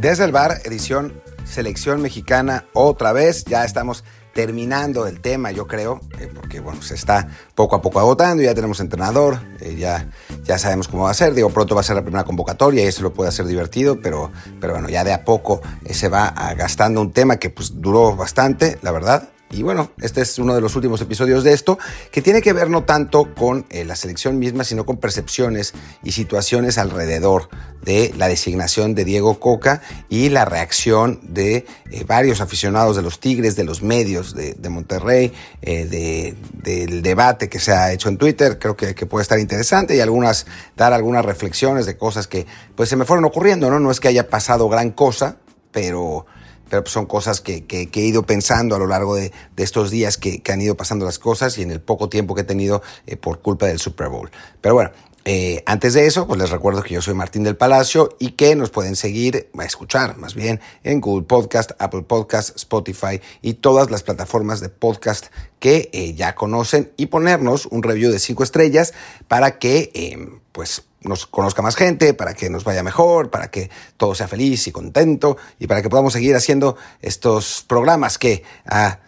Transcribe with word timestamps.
Desde 0.00 0.24
el 0.24 0.32
bar, 0.32 0.62
edición 0.64 1.12
Selección 1.44 2.00
Mexicana, 2.00 2.64
otra 2.72 3.12
vez. 3.12 3.44
Ya 3.44 3.66
estamos 3.66 4.02
terminando 4.32 5.06
el 5.06 5.20
tema, 5.20 5.50
yo 5.50 5.66
creo, 5.66 6.00
eh, 6.18 6.30
porque 6.34 6.60
bueno, 6.60 6.80
se 6.80 6.94
está 6.94 7.28
poco 7.54 7.76
a 7.76 7.82
poco 7.82 8.00
agotando, 8.00 8.42
ya 8.42 8.54
tenemos 8.54 8.80
entrenador, 8.80 9.40
eh, 9.60 9.76
ya, 9.78 10.08
ya 10.42 10.56
sabemos 10.56 10.88
cómo 10.88 11.02
va 11.02 11.10
a 11.10 11.14
ser, 11.14 11.34
digo, 11.34 11.50
pronto 11.50 11.74
va 11.74 11.82
a 11.82 11.84
ser 11.84 11.96
la 11.96 12.02
primera 12.02 12.24
convocatoria 12.24 12.82
y 12.82 12.86
eso 12.86 13.02
lo 13.02 13.12
puede 13.12 13.28
hacer 13.28 13.44
divertido, 13.44 14.00
pero, 14.00 14.32
pero 14.58 14.72
bueno, 14.72 14.88
ya 14.88 15.04
de 15.04 15.12
a 15.12 15.22
poco 15.22 15.60
eh, 15.84 15.92
se 15.92 16.08
va 16.08 16.32
gastando 16.56 17.02
un 17.02 17.12
tema 17.12 17.36
que 17.36 17.50
pues 17.50 17.82
duró 17.82 18.16
bastante, 18.16 18.78
la 18.80 18.92
verdad, 18.92 19.28
y 19.52 19.62
bueno, 19.62 19.90
este 20.00 20.20
es 20.20 20.38
uno 20.38 20.54
de 20.54 20.60
los 20.60 20.76
últimos 20.76 21.00
episodios 21.00 21.42
de 21.42 21.52
esto, 21.52 21.76
que 22.12 22.22
tiene 22.22 22.40
que 22.40 22.52
ver 22.52 22.70
no 22.70 22.84
tanto 22.84 23.34
con 23.34 23.66
eh, 23.70 23.84
la 23.84 23.96
selección 23.96 24.38
misma, 24.38 24.62
sino 24.62 24.86
con 24.86 24.98
percepciones 24.98 25.74
y 26.04 26.12
situaciones 26.12 26.78
alrededor 26.78 27.48
de 27.82 28.14
la 28.16 28.28
designación 28.28 28.94
de 28.94 29.04
Diego 29.04 29.40
Coca 29.40 29.82
y 30.08 30.28
la 30.28 30.44
reacción 30.44 31.18
de 31.22 31.66
eh, 31.90 32.04
varios 32.06 32.40
aficionados 32.40 32.94
de 32.94 33.02
los 33.02 33.18
Tigres, 33.18 33.56
de 33.56 33.64
los 33.64 33.82
medios 33.82 34.34
de, 34.34 34.68
Monterrey, 34.68 35.32
eh, 35.62 36.36
del 36.52 37.02
debate 37.02 37.48
que 37.48 37.58
se 37.58 37.72
ha 37.72 37.92
hecho 37.92 38.08
en 38.08 38.18
Twitter. 38.18 38.58
Creo 38.60 38.76
que, 38.76 38.94
que, 38.94 39.06
puede 39.06 39.22
estar 39.22 39.40
interesante 39.40 39.96
y 39.96 40.00
algunas, 40.00 40.46
dar 40.76 40.92
algunas 40.92 41.24
reflexiones 41.24 41.86
de 41.86 41.96
cosas 41.96 42.28
que 42.28 42.46
pues 42.76 42.88
se 42.88 42.94
me 42.94 43.04
fueron 43.04 43.24
ocurriendo, 43.24 43.68
¿no? 43.68 43.80
No 43.80 43.90
es 43.90 43.98
que 43.98 44.06
haya 44.06 44.28
pasado 44.28 44.68
gran 44.68 44.90
cosa, 44.92 45.38
pero 45.72 46.26
pero 46.70 46.86
son 46.86 47.04
cosas 47.04 47.40
que, 47.40 47.66
he 47.68 48.00
ido 48.00 48.22
pensando 48.24 48.76
a 48.76 48.78
lo 48.78 48.86
largo 48.86 49.16
de, 49.16 49.32
estos 49.56 49.90
días 49.90 50.16
que, 50.16 50.42
han 50.50 50.62
ido 50.62 50.76
pasando 50.76 51.04
las 51.04 51.18
cosas 51.18 51.58
y 51.58 51.62
en 51.62 51.70
el 51.70 51.80
poco 51.80 52.08
tiempo 52.08 52.34
que 52.34 52.42
he 52.42 52.44
tenido 52.44 52.82
eh, 53.06 53.16
por 53.16 53.40
culpa 53.40 53.66
del 53.66 53.78
Super 53.78 54.08
Bowl. 54.08 54.30
Pero 54.60 54.74
bueno, 54.74 54.90
eh, 55.26 55.62
antes 55.66 55.92
de 55.92 56.06
eso, 56.06 56.26
pues 56.26 56.40
les 56.40 56.48
recuerdo 56.48 56.82
que 56.82 56.94
yo 56.94 57.02
soy 57.02 57.12
Martín 57.14 57.42
del 57.42 57.56
Palacio 57.56 58.16
y 58.18 58.32
que 58.32 58.56
nos 58.56 58.70
pueden 58.70 58.96
seguir, 58.96 59.50
a 59.58 59.64
escuchar 59.64 60.16
más 60.16 60.34
bien, 60.34 60.60
en 60.82 61.00
Google 61.00 61.26
Podcast, 61.26 61.72
Apple 61.78 62.02
Podcast, 62.02 62.56
Spotify 62.56 63.20
y 63.42 63.54
todas 63.54 63.90
las 63.90 64.02
plataformas 64.02 64.60
de 64.60 64.70
podcast 64.70 65.26
que 65.58 65.90
eh, 65.92 66.14
ya 66.14 66.34
conocen 66.34 66.90
y 66.96 67.06
ponernos 67.06 67.66
un 67.66 67.82
review 67.82 68.10
de 68.10 68.18
cinco 68.18 68.44
estrellas 68.44 68.94
para 69.28 69.58
que, 69.58 70.40
pues, 70.52 70.84
nos 71.02 71.26
conozca 71.26 71.62
más 71.62 71.76
gente, 71.76 72.14
para 72.14 72.34
que 72.34 72.50
nos 72.50 72.64
vaya 72.64 72.82
mejor, 72.82 73.30
para 73.30 73.50
que 73.50 73.70
todo 73.96 74.14
sea 74.14 74.28
feliz 74.28 74.66
y 74.66 74.72
contento 74.72 75.36
y 75.58 75.66
para 75.66 75.82
que 75.82 75.88
podamos 75.88 76.12
seguir 76.12 76.36
haciendo 76.36 76.76
estos 77.00 77.64
programas 77.66 78.18
que 78.18 78.42
a, 78.66 79.00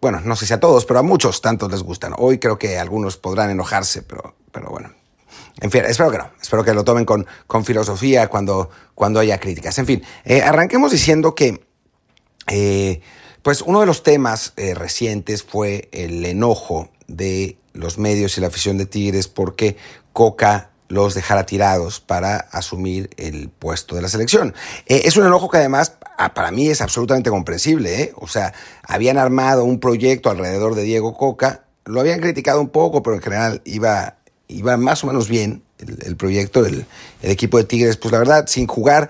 bueno, 0.00 0.20
no 0.20 0.36
sé 0.36 0.46
si 0.46 0.54
a 0.54 0.60
todos, 0.60 0.84
pero 0.84 1.00
a 1.00 1.02
muchos 1.02 1.40
tantos 1.40 1.70
les 1.70 1.82
gustan. 1.82 2.14
Hoy 2.16 2.38
creo 2.38 2.58
que 2.58 2.78
algunos 2.78 3.16
podrán 3.16 3.50
enojarse, 3.50 4.02
pero, 4.02 4.36
pero 4.52 4.70
bueno. 4.70 4.92
En 5.60 5.70
fin, 5.70 5.84
espero 5.86 6.10
que 6.10 6.18
no. 6.18 6.30
Espero 6.40 6.64
que 6.64 6.74
lo 6.74 6.84
tomen 6.84 7.04
con, 7.04 7.26
con 7.46 7.64
filosofía 7.64 8.28
cuando, 8.28 8.70
cuando 8.94 9.20
haya 9.20 9.38
críticas. 9.40 9.78
En 9.78 9.86
fin, 9.86 10.02
eh, 10.24 10.42
arranquemos 10.42 10.92
diciendo 10.92 11.34
que, 11.34 11.66
eh, 12.48 13.00
pues 13.42 13.62
uno 13.62 13.80
de 13.80 13.86
los 13.86 14.02
temas 14.02 14.52
eh, 14.56 14.74
recientes 14.74 15.42
fue 15.42 15.88
el 15.92 16.24
enojo 16.24 16.90
de 17.06 17.58
los 17.72 17.98
medios 17.98 18.36
y 18.36 18.40
la 18.40 18.48
afición 18.48 18.78
de 18.78 18.86
Tigres 18.86 19.28
porque 19.28 19.76
Coca 20.12 20.70
los 20.88 21.14
dejara 21.14 21.46
tirados 21.46 22.00
para 22.00 22.36
asumir 22.36 23.10
el 23.16 23.48
puesto 23.48 23.96
de 23.96 24.02
la 24.02 24.08
selección. 24.08 24.54
Eh, 24.86 25.02
es 25.04 25.16
un 25.16 25.26
enojo 25.26 25.48
que 25.48 25.58
además 25.58 25.94
ah, 26.18 26.34
para 26.34 26.50
mí 26.50 26.68
es 26.68 26.80
absolutamente 26.80 27.30
comprensible. 27.30 28.02
¿eh? 28.02 28.12
O 28.16 28.28
sea, 28.28 28.54
habían 28.82 29.18
armado 29.18 29.64
un 29.64 29.80
proyecto 29.80 30.30
alrededor 30.30 30.74
de 30.74 30.82
Diego 30.82 31.16
Coca, 31.16 31.64
lo 31.84 32.00
habían 32.00 32.20
criticado 32.20 32.60
un 32.60 32.68
poco, 32.68 33.02
pero 33.02 33.16
en 33.16 33.22
general 33.22 33.62
iba, 33.64 34.16
iba 34.48 34.76
más 34.76 35.04
o 35.04 35.06
menos 35.06 35.28
bien 35.28 35.62
el, 35.78 36.16
proyecto, 36.16 36.64
el, 36.64 36.86
el 37.22 37.30
equipo 37.30 37.58
de 37.58 37.64
Tigres, 37.64 37.96
pues 37.96 38.12
la 38.12 38.18
verdad, 38.18 38.46
sin 38.46 38.66
jugar 38.66 39.08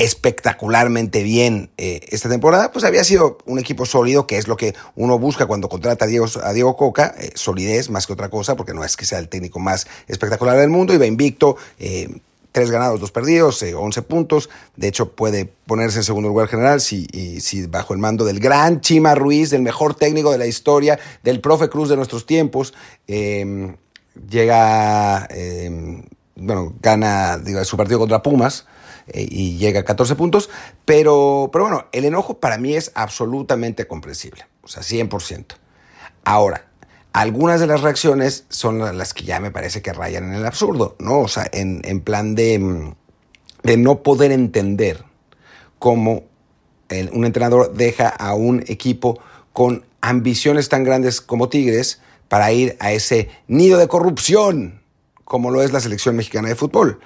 espectacularmente 0.00 1.22
bien 1.22 1.70
eh, 1.76 2.00
esta 2.08 2.30
temporada, 2.30 2.72
pues 2.72 2.86
había 2.86 3.04
sido 3.04 3.36
un 3.44 3.58
equipo 3.58 3.84
sólido, 3.84 4.26
que 4.26 4.38
es 4.38 4.48
lo 4.48 4.56
que 4.56 4.74
uno 4.96 5.18
busca 5.18 5.44
cuando 5.44 5.68
contrata 5.68 6.06
a 6.06 6.08
Diego, 6.08 6.76
Coca, 6.76 7.14
eh, 7.18 7.32
solidez 7.34 7.90
más 7.90 8.06
que 8.06 8.14
otra 8.14 8.30
cosa, 8.30 8.56
porque 8.56 8.72
no 8.72 8.82
es 8.82 8.96
que 8.96 9.04
sea 9.04 9.18
el 9.18 9.28
técnico 9.28 9.58
más 9.58 9.86
espectacular 10.08 10.56
del 10.56 10.70
mundo, 10.70 10.94
iba 10.94 11.04
invicto, 11.04 11.58
eh, 11.78 12.08
tres 12.50 12.70
ganados, 12.70 12.98
dos 12.98 13.12
perdidos, 13.12 13.62
11 13.62 14.00
puntos, 14.00 14.48
de 14.74 14.88
hecho 14.88 15.12
puede 15.12 15.52
ponerse 15.66 15.98
en 15.98 16.04
segundo 16.04 16.30
lugar 16.30 16.48
general 16.48 16.80
si, 16.80 17.06
si 17.38 17.66
bajo 17.66 17.92
el 17.92 18.00
mando 18.00 18.24
del 18.24 18.40
gran 18.40 18.80
Chima 18.80 19.14
Ruiz, 19.14 19.50
del 19.50 19.60
mejor 19.60 19.94
técnico 19.94 20.32
de 20.32 20.38
la 20.38 20.46
historia, 20.46 20.98
del 21.22 21.42
profe 21.42 21.68
Cruz 21.68 21.90
de 21.90 21.96
nuestros 21.96 22.24
tiempos, 22.24 22.72
llega, 23.06 25.28
bueno, 26.36 26.72
gana 26.80 27.38
su 27.64 27.76
partido 27.76 27.98
contra 27.98 28.22
Pumas, 28.22 28.64
eh, 29.12 29.26
y 29.28 29.56
llega 29.58 29.80
a 29.80 29.84
14 29.84 30.14
puntos, 30.16 30.50
pero, 30.84 31.50
pero 31.52 31.64
bueno, 31.64 31.86
el 31.92 32.04
enojo 32.04 32.38
para 32.38 32.58
mí 32.58 32.74
es 32.74 32.92
absolutamente 32.94 33.86
comprensible, 33.86 34.46
o 34.62 34.68
sea, 34.68 34.82
100%. 34.82 35.54
Ahora, 36.24 36.66
algunas 37.12 37.60
de 37.60 37.66
las 37.66 37.82
reacciones 37.82 38.44
son 38.48 38.78
las 38.96 39.14
que 39.14 39.24
ya 39.24 39.40
me 39.40 39.50
parece 39.50 39.82
que 39.82 39.92
rayan 39.92 40.24
en 40.24 40.34
el 40.34 40.46
absurdo, 40.46 40.96
¿no? 40.98 41.20
O 41.20 41.28
sea, 41.28 41.48
en, 41.52 41.82
en 41.84 42.00
plan 42.00 42.34
de, 42.34 42.58
mm, 42.58 42.94
de 43.62 43.76
no 43.76 44.02
poder 44.02 44.32
entender 44.32 45.04
cómo 45.78 46.24
un 47.12 47.24
entrenador 47.24 47.72
deja 47.72 48.08
a 48.08 48.34
un 48.34 48.64
equipo 48.66 49.20
con 49.52 49.84
ambiciones 50.00 50.68
tan 50.68 50.82
grandes 50.82 51.20
como 51.20 51.48
Tigres 51.48 52.00
para 52.28 52.52
ir 52.52 52.76
a 52.80 52.92
ese 52.92 53.28
nido 53.46 53.78
de 53.78 53.86
corrupción 53.86 54.80
como 55.30 55.52
lo 55.52 55.62
es 55.62 55.72
la 55.72 55.78
selección 55.78 56.16
mexicana 56.16 56.48
de 56.48 56.56
fútbol. 56.56 56.98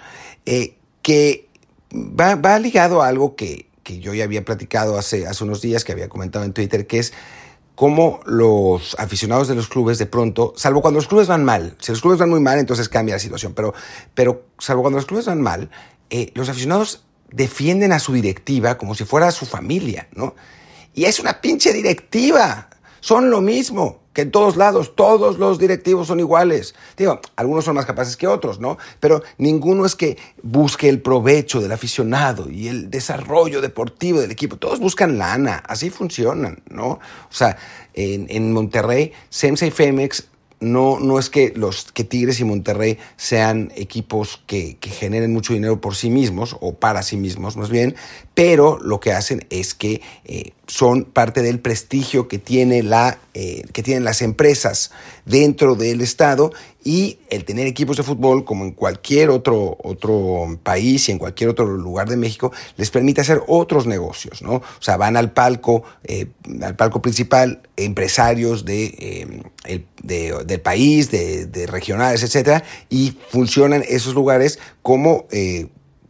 Eh, 0.47 0.79
que 1.03 1.47
va, 1.95 2.59
ligado 2.59 3.03
a 3.03 3.09
algo 3.09 3.37
que, 3.37 3.69
yo 3.85 4.15
ya 4.15 4.25
había 4.25 4.45
platicado 4.45 4.99
hace, 4.99 5.27
hace 5.27 5.45
unos 5.45 5.61
días, 5.61 5.85
que 5.85 5.93
había 5.93 6.09
comentado 6.09 6.45
en 6.45 6.53
Twitter, 6.53 6.87
que 6.87 6.99
es 6.99 7.13
cómo 7.75 8.21
los 8.25 8.97
aficionados 8.99 9.49
de 9.49 9.55
los 9.55 9.69
clubes 9.69 9.99
de 9.99 10.07
pronto, 10.07 10.53
salvo 10.57 10.81
cuando 10.81 10.99
los 10.99 11.09
clubes 11.09 11.27
van 11.27 11.45
mal, 11.45 11.77
si 11.81 11.93
los 11.93 12.01
clubes 12.01 12.19
van 12.19 12.31
muy 12.31 12.41
mal, 12.41 12.59
entonces 12.59 12.89
cambia 12.89 13.17
la 13.17 13.19
situación, 13.19 13.53
pero, 13.55 13.75
pero 14.15 14.47
salvo 14.59 14.83
cuando 14.83 14.99
los 14.99 15.07
clubes 15.07 15.27
van 15.27 15.41
mal, 15.41 15.71
eh, 16.11 16.31
los 16.35 16.49
aficionados 16.49 17.05
defienden 17.31 17.93
a 17.93 17.99
su 17.99 18.13
directiva 18.13 18.79
como 18.79 18.95
si 18.95 19.05
fuera 19.05 19.31
su 19.33 19.47
familia, 19.47 20.09
¿no? 20.15 20.35
Y 20.95 21.07
es 21.07 21.19
una 21.19 21.41
pinche 21.41 21.73
directiva, 21.73 22.71
son 23.05 23.29
lo 23.29 23.43
mismo 23.43 24.01
que 24.15 24.23
en 24.23 24.31
todos 24.31 24.57
lados, 24.57 24.97
todos 24.97 25.39
los 25.39 25.59
directivos 25.59 26.07
son 26.07 26.21
iguales. 26.21 26.75
Digo, 26.97 27.21
algunos 27.37 27.67
son 27.67 27.75
más 27.75 27.85
capaces 27.85 28.17
que 28.17 28.27
otros, 28.27 28.61
¿no? 28.61 28.79
Pero 28.99 29.23
ninguno 29.37 29.85
es 29.85 29.95
que 29.95 30.17
busque 30.43 30.89
el 30.89 31.03
provecho 31.03 31.61
del 31.61 31.73
aficionado 31.73 32.49
y 32.49 32.69
el 32.69 32.89
desarrollo 32.89 33.61
deportivo 33.61 34.21
del 34.21 34.31
equipo. 34.31 34.57
Todos 34.57 34.81
buscan 34.81 35.19
lana, 35.19 35.63
así 35.69 35.91
funcionan, 35.91 36.63
¿no? 36.71 36.93
O 36.93 37.01
sea, 37.29 37.59
en, 37.93 38.27
en 38.31 38.55
Monterrey, 38.55 39.13
SEMSA 39.29 39.67
y 39.67 39.71
Femex 39.71 40.29
no, 40.65 40.99
no 40.99 41.19
es 41.19 41.31
que 41.31 41.53
los 41.55 41.93
que 41.93 42.05
Tigres 42.05 42.41
y 42.41 42.45
Monterrey 42.45 42.99
sean 43.17 43.71
equipos 43.77 44.43
que, 44.47 44.79
generen 44.81 45.33
mucho 45.33 45.53
dinero 45.53 45.81
por 45.81 45.95
sí 45.95 46.11
mismos 46.11 46.57
o 46.61 46.75
para 46.75 47.03
sí 47.03 47.17
mismos 47.17 47.57
más 47.57 47.71
bien, 47.71 47.95
pero 48.35 48.79
lo 48.81 49.01
que 49.01 49.13
hacen 49.13 49.47
es 49.51 49.75
que 49.75 50.03
eh, 50.25 50.53
son 50.67 51.05
parte 51.05 51.43
del 51.43 51.61
prestigio 51.61 52.27
que, 52.27 52.39
tiene 52.39 52.83
la, 52.83 53.19
eh, 53.35 53.65
que 53.73 53.83
tienen 53.83 54.05
las 54.05 54.23
empresas 54.23 54.91
dentro 55.25 55.75
del 55.77 56.01
Estado 56.01 56.53
y 56.83 57.19
el 57.31 57.45
tener 57.45 57.67
equipos 57.67 57.97
de 57.97 58.03
fútbol, 58.03 58.45
como 58.45 58.65
en 58.65 58.73
cualquier 58.73 59.31
otro, 59.31 59.77
otro 59.83 60.59
país 60.63 61.09
y 61.09 61.13
en 61.13 61.19
cualquier 61.19 61.51
otro 61.51 61.67
lugar 61.67 62.09
de 62.09 62.17
México, 62.17 62.53
les 62.77 62.91
permite 62.91 63.21
hacer 63.21 63.43
otros 63.47 63.87
negocios, 63.87 64.43
¿no? 64.43 64.55
O 64.55 64.83
sea, 64.83 64.97
van 64.97 65.17
al 65.17 65.33
palco, 65.33 65.85
eh, 66.05 66.27
al 66.63 66.77
palco 66.77 67.01
principal, 67.01 67.63
empresarios 67.77 68.65
de, 68.65 69.45
eh, 69.67 69.85
del 70.03 70.61
país, 70.61 71.11
de, 71.11 71.47
de, 71.47 71.67
regionales, 71.67 72.23
etcétera, 72.23 72.65
y 72.91 73.17
funcionan 73.31 73.83
esos 73.89 74.15
lugares 74.15 74.59
como 74.83 75.27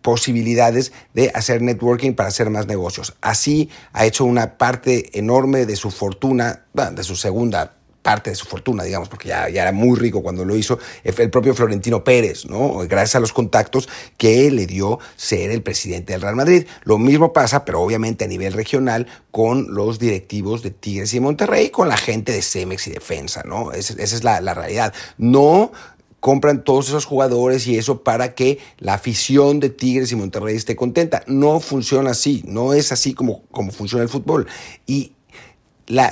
posibilidades 0.04 0.92
de 1.14 1.32
hacer 1.34 1.62
networking 1.62 2.12
para 2.12 2.28
hacer 2.28 2.50
más 2.50 2.66
negocios. 2.66 3.14
Así 3.22 3.70
ha 3.94 4.04
hecho 4.04 4.26
una 4.26 4.58
parte 4.58 5.18
enorme 5.18 5.64
de 5.64 5.76
su 5.76 5.90
fortuna, 5.90 6.66
de 6.74 7.02
su 7.02 7.16
segunda 7.16 7.72
parte 8.02 8.28
de 8.28 8.36
su 8.36 8.44
fortuna, 8.44 8.82
digamos, 8.82 9.08
porque 9.08 9.28
ya, 9.28 9.46
era 9.46 9.72
muy 9.72 9.98
rico 9.98 10.22
cuando 10.22 10.44
lo 10.44 10.54
hizo 10.54 10.78
el 11.04 11.30
propio 11.30 11.54
Florentino 11.54 12.04
Pérez, 12.04 12.44
¿no? 12.44 12.86
Gracias 12.86 13.14
a 13.14 13.20
los 13.20 13.32
contactos 13.32 13.88
que 14.18 14.50
le 14.50 14.66
dio 14.66 14.98
ser 15.16 15.50
el 15.50 15.62
presidente 15.62 16.12
del 16.12 16.20
Real 16.20 16.36
Madrid. 16.36 16.66
Lo 16.82 16.98
mismo 16.98 17.32
pasa, 17.32 17.64
pero 17.64 17.80
obviamente 17.80 18.26
a 18.26 18.28
nivel 18.28 18.52
regional, 18.52 19.06
con 19.30 19.72
los 19.72 19.98
directivos 19.98 20.62
de 20.62 20.70
Tigres 20.70 21.14
y 21.14 21.20
Monterrey, 21.20 21.70
con 21.70 21.88
la 21.88 21.96
gente 21.96 22.30
de 22.32 22.42
Cemex 22.42 22.88
y 22.88 22.90
Defensa, 22.90 23.42
¿no? 23.46 23.72
esa 23.72 23.94
es 24.02 24.22
la 24.22 24.52
realidad. 24.52 24.92
No 25.16 25.72
compran 26.24 26.64
todos 26.64 26.88
esos 26.88 27.04
jugadores 27.04 27.66
y 27.66 27.76
eso 27.76 28.02
para 28.02 28.34
que 28.34 28.58
la 28.78 28.94
afición 28.94 29.60
de 29.60 29.68
Tigres 29.68 30.10
y 30.10 30.16
Monterrey 30.16 30.56
esté 30.56 30.74
contenta. 30.74 31.22
No 31.26 31.60
funciona 31.60 32.12
así, 32.12 32.42
no 32.46 32.72
es 32.72 32.92
así 32.92 33.12
como, 33.12 33.42
como 33.50 33.72
funciona 33.72 34.04
el 34.04 34.08
fútbol. 34.08 34.46
Y 34.86 35.12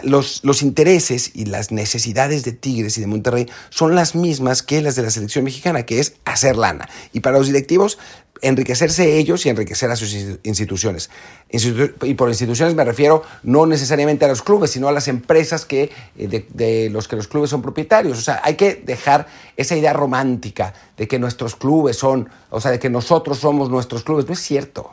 los, 0.02 0.44
los, 0.44 0.60
intereses 0.60 1.30
y 1.32 1.46
las 1.46 1.72
necesidades 1.72 2.44
de 2.44 2.52
Tigres 2.52 2.98
y 2.98 3.00
de 3.00 3.06
Monterrey 3.06 3.48
son 3.70 3.94
las 3.94 4.14
mismas 4.14 4.62
que 4.62 4.82
las 4.82 4.96
de 4.96 5.02
la 5.02 5.10
selección 5.10 5.46
mexicana, 5.46 5.86
que 5.86 5.98
es 5.98 6.16
hacer 6.26 6.58
lana. 6.58 6.90
Y 7.14 7.20
para 7.20 7.38
los 7.38 7.46
directivos, 7.46 7.98
enriquecerse 8.42 9.16
ellos 9.16 9.46
y 9.46 9.48
enriquecer 9.48 9.90
a 9.90 9.96
sus 9.96 10.14
instituciones. 10.42 11.10
y 11.50 12.14
por 12.14 12.28
instituciones 12.28 12.74
me 12.74 12.84
refiero 12.84 13.22
no 13.42 13.66
necesariamente 13.66 14.24
a 14.24 14.28
los 14.28 14.42
clubes, 14.42 14.72
sino 14.72 14.88
a 14.88 14.92
las 14.92 15.08
empresas 15.08 15.64
que, 15.64 15.90
eh, 16.18 16.26
de, 16.28 16.46
de, 16.52 16.90
los 16.90 17.08
que 17.08 17.16
los 17.16 17.28
clubes 17.28 17.50
son 17.50 17.62
propietarios. 17.62 18.18
O 18.18 18.20
sea, 18.20 18.40
hay 18.44 18.56
que 18.56 18.74
dejar 18.74 19.26
esa 19.56 19.76
idea 19.76 19.92
romántica 19.92 20.74
de 20.96 21.08
que 21.08 21.18
nuestros 21.18 21.56
clubes 21.56 21.96
son, 21.96 22.28
o 22.50 22.60
sea, 22.60 22.72
de 22.72 22.78
que 22.78 22.90
nosotros 22.90 23.38
somos 23.38 23.70
nuestros 23.70 24.02
clubes. 24.02 24.26
No 24.26 24.34
es 24.34 24.40
cierto. 24.40 24.92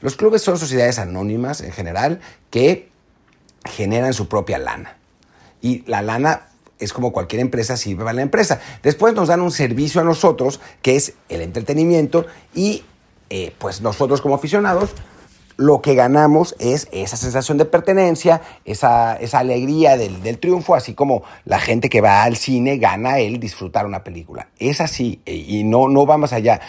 Los 0.00 0.16
clubes 0.16 0.42
son 0.42 0.58
sociedades 0.58 0.98
anónimas 0.98 1.62
en 1.62 1.72
general 1.72 2.20
que 2.50 2.90
generan 3.64 4.12
su 4.12 4.28
propia 4.28 4.58
lana. 4.58 4.98
Y 5.62 5.82
la 5.86 6.02
lana 6.02 6.48
es 6.78 6.92
como 6.92 7.12
cualquier 7.12 7.40
empresa 7.40 7.76
sirve 7.76 8.04
para 8.04 8.14
la 8.14 8.22
empresa. 8.22 8.60
Después 8.82 9.14
nos 9.14 9.28
dan 9.28 9.40
un 9.40 9.50
servicio 9.50 10.00
a 10.00 10.04
nosotros, 10.04 10.60
que 10.82 10.96
es 10.96 11.14
el 11.28 11.40
entretenimiento, 11.40 12.26
y 12.54 12.84
eh, 13.30 13.52
pues 13.58 13.80
nosotros 13.80 14.20
como 14.20 14.34
aficionados 14.34 14.90
lo 15.56 15.80
que 15.80 15.94
ganamos 15.94 16.54
es 16.58 16.86
esa 16.92 17.16
sensación 17.16 17.56
de 17.56 17.64
pertenencia, 17.64 18.42
esa, 18.64 19.16
esa 19.16 19.38
alegría 19.38 19.96
del, 19.96 20.22
del, 20.22 20.38
triunfo, 20.38 20.74
así 20.74 20.94
como 20.94 21.22
la 21.44 21.58
gente 21.58 21.88
que 21.88 22.02
va 22.02 22.24
al 22.24 22.36
cine 22.36 22.76
gana 22.76 23.18
el 23.20 23.40
disfrutar 23.40 23.86
una 23.86 24.04
película. 24.04 24.48
Es 24.58 24.82
así, 24.82 25.22
eh, 25.24 25.34
y 25.34 25.64
no, 25.64 25.88
no 25.88 26.04
va 26.04 26.18
más 26.18 26.34
allá 26.34 26.60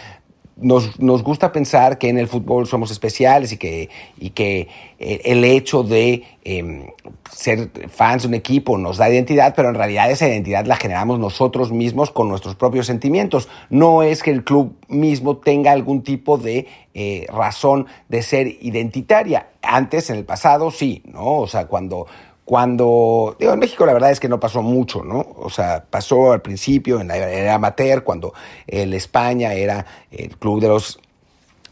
nos, 0.60 1.00
nos, 1.00 1.24
gusta 1.24 1.52
pensar 1.52 1.98
que 1.98 2.10
en 2.10 2.18
el 2.18 2.28
fútbol 2.28 2.68
somos 2.68 2.92
especiales 2.92 3.52
y 3.52 3.58
que, 3.58 3.90
y 4.18 4.32
que 4.32 4.68
eh, 5.00 5.22
el 5.26 5.44
hecho 5.44 5.84
de 5.84 6.24
em, 6.44 6.88
ser 7.32 7.70
fans 7.90 8.24
de 8.24 8.30
un 8.30 8.34
equipo 8.34 8.78
nos 8.78 8.98
da 8.98 9.10
identidad, 9.10 9.54
pero 9.56 9.70
en 9.70 9.76
realidad 9.76 10.10
esa 10.10 10.28
identidad 10.28 10.66
la 10.66 10.76
generamos 10.76 11.20
nosotros 11.20 11.72
mismos 11.72 12.12
con 12.12 12.30
nuestros 12.30 12.56
propios 12.56 12.88
sentimientos. 12.88 13.48
No 13.70 14.04
es 14.04 14.24
que 14.24 14.32
el 14.32 14.44
club 14.44 14.76
mismo 14.88 15.38
tenga 15.38 15.72
algún 15.72 16.02
tipo 16.02 16.38
de 16.38 16.68
eh, 16.94 17.28
razón 17.30 17.86
de 18.10 18.24
ser 18.24 18.48
identitaria. 18.62 19.50
Antes, 19.62 20.10
en 20.10 20.16
el 20.16 20.26
pasado, 20.26 20.72
sí, 20.72 21.04
¿no? 21.06 21.40
O 21.40 21.48
sea, 21.48 21.68
cuando 21.68 22.08
cuando, 22.48 23.36
digo, 23.38 23.52
en 23.52 23.60
México 23.60 23.86
la 23.86 23.92
verdad 23.92 24.10
es 24.10 24.22
que 24.22 24.30
no 24.30 24.40
pasó 24.40 24.62
mucho, 24.62 25.04
¿no? 25.04 25.20
O 25.36 25.50
sea, 25.50 25.84
pasó 25.84 26.32
al 26.32 26.42
principio, 26.42 27.02
en 27.02 27.10
la 27.10 27.18
era 27.18 27.56
amateur, 27.56 28.06
cuando 28.06 28.34
el 28.66 28.94
España 28.94 29.54
era 29.54 29.86
el 30.12 30.38
club 30.38 30.62
de 30.62 30.70
los 30.70 30.98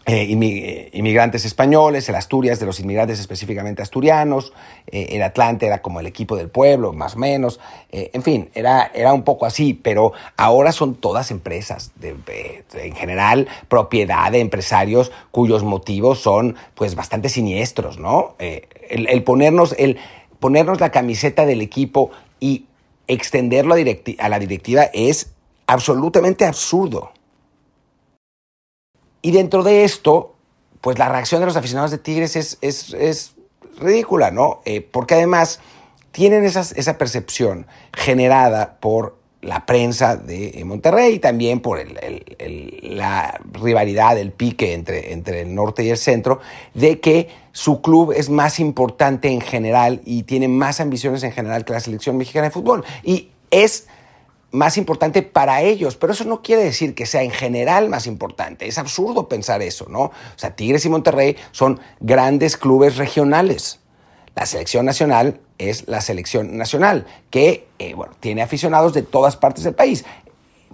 eh, 0.05 0.25
inmigrantes 0.91 1.45
españoles, 1.45 2.09
el 2.09 2.15
Asturias 2.15 2.59
de 2.59 2.65
los 2.65 2.81
inmigrantes 2.81 3.21
específicamente 3.21 3.81
asturianos, 3.81 4.51
eh, 4.87 5.07
el 5.11 5.23
Atlante 5.23 5.65
era 5.65 5.81
como 5.81 6.01
el 6.01 6.07
equipo 6.07 6.35
del 6.35 6.49
pueblo, 6.49 6.91
más 6.91 7.15
o 7.15 7.19
menos, 7.19 7.61
eh, 7.89 8.11
en 8.11 8.21
fin, 8.21 8.49
era, 8.53 8.91
era 8.93 9.13
un 9.13 9.23
poco 9.23 9.45
así, 9.45 9.73
pero 9.73 10.11
ahora 10.35 10.73
son 10.73 10.95
todas 10.95 11.31
empresas, 11.31 11.93
en 12.73 12.95
general 12.95 13.47
propiedad 13.69 14.29
de 14.29 14.41
empresarios 14.41 15.13
cuyos 15.31 15.63
motivos 15.63 16.19
son 16.19 16.57
pues 16.73 16.95
bastante 16.95 17.29
siniestros, 17.29 17.97
¿no? 17.97 18.35
el 18.37 19.23
ponernos, 19.23 19.73
el 19.79 19.97
ponernos 20.45 20.79
la 20.79 20.91
camiseta 20.91 21.47
del 21.47 21.59
equipo 21.59 22.11
y 22.39 22.67
extenderlo 23.07 23.73
a, 23.73 24.29
la 24.29 24.37
directiva 24.37 24.83
es 24.93 25.31
absolutamente 25.65 26.45
absurdo. 26.45 27.11
Y 29.23 29.31
dentro 29.31 29.63
de 29.63 29.85
esto, 29.85 30.35
pues 30.81 30.99
la 30.99 31.09
reacción 31.09 31.39
de 31.39 31.47
los 31.47 31.57
aficionados 31.57 31.89
de 31.89 31.97
Tigres 31.97 32.35
es, 32.35 32.59
es, 32.61 33.33
ridícula, 33.79 34.29
¿no? 34.29 34.61
Eh, 34.65 34.81
porque 34.81 35.15
además 35.15 35.61
tienen 36.11 36.45
esa 36.45 36.97
percepción 36.99 37.65
generada 37.91 38.77
por 38.79 39.17
la 39.45 39.65
prensa 39.65 40.17
de 40.17 40.61
Monterrey 40.65 41.15
y 41.15 41.19
también 41.19 41.59
por 41.59 41.79
la 42.81 43.39
rivalidad, 43.53 44.17
el 44.17 44.31
pique 44.31 44.73
entre, 44.73 45.13
entre 45.13 45.41
el 45.41 45.53
norte 45.53 45.83
y 45.83 45.89
el 45.89 45.97
centro, 45.97 46.39
de 46.73 46.99
que 46.99 47.29
su 47.51 47.81
club 47.81 48.11
es 48.11 48.29
más 48.29 48.59
importante 48.59 49.29
en 49.29 49.41
general 49.41 50.01
y 50.03 50.23
tiene 50.23 50.47
más 50.47 50.79
ambiciones 50.79 51.23
en 51.23 51.31
general 51.31 51.63
que 51.63 51.73
la 51.73 51.79
selección 51.79 52.17
mexicana 52.17 52.47
de 52.47 52.51
fútbol. 52.51 52.83
Y 53.03 53.29
es 53.51 53.87
más 54.51 54.77
importante 54.77 55.21
para 55.21 55.61
ellos, 55.61 55.95
pero 55.95 56.13
eso 56.13 56.25
no 56.25 56.41
quiere 56.41 56.63
decir 56.63 56.95
que 56.95 57.05
sea 57.05 57.21
en 57.21 57.31
general 57.31 57.87
más 57.87 58.07
importante. 58.07 58.67
Es 58.67 58.77
absurdo 58.77 59.29
pensar 59.29 59.61
eso, 59.61 59.85
¿no? 59.89 60.01
O 60.01 60.11
sea, 60.37 60.55
Tigres 60.55 60.85
y 60.85 60.89
Monterrey 60.89 61.35
son 61.51 61.79
grandes 61.99 62.57
clubes 62.57 62.97
regionales. 62.97 63.79
La 64.35 64.45
selección 64.45 64.85
nacional 64.85 65.39
es 65.57 65.87
la 65.87 66.01
selección 66.01 66.57
nacional, 66.57 67.05
que 67.29 67.67
eh, 67.79 67.93
bueno, 67.93 68.13
tiene 68.19 68.41
aficionados 68.41 68.93
de 68.93 69.01
todas 69.01 69.37
partes 69.37 69.63
del 69.63 69.73
país. 69.73 70.03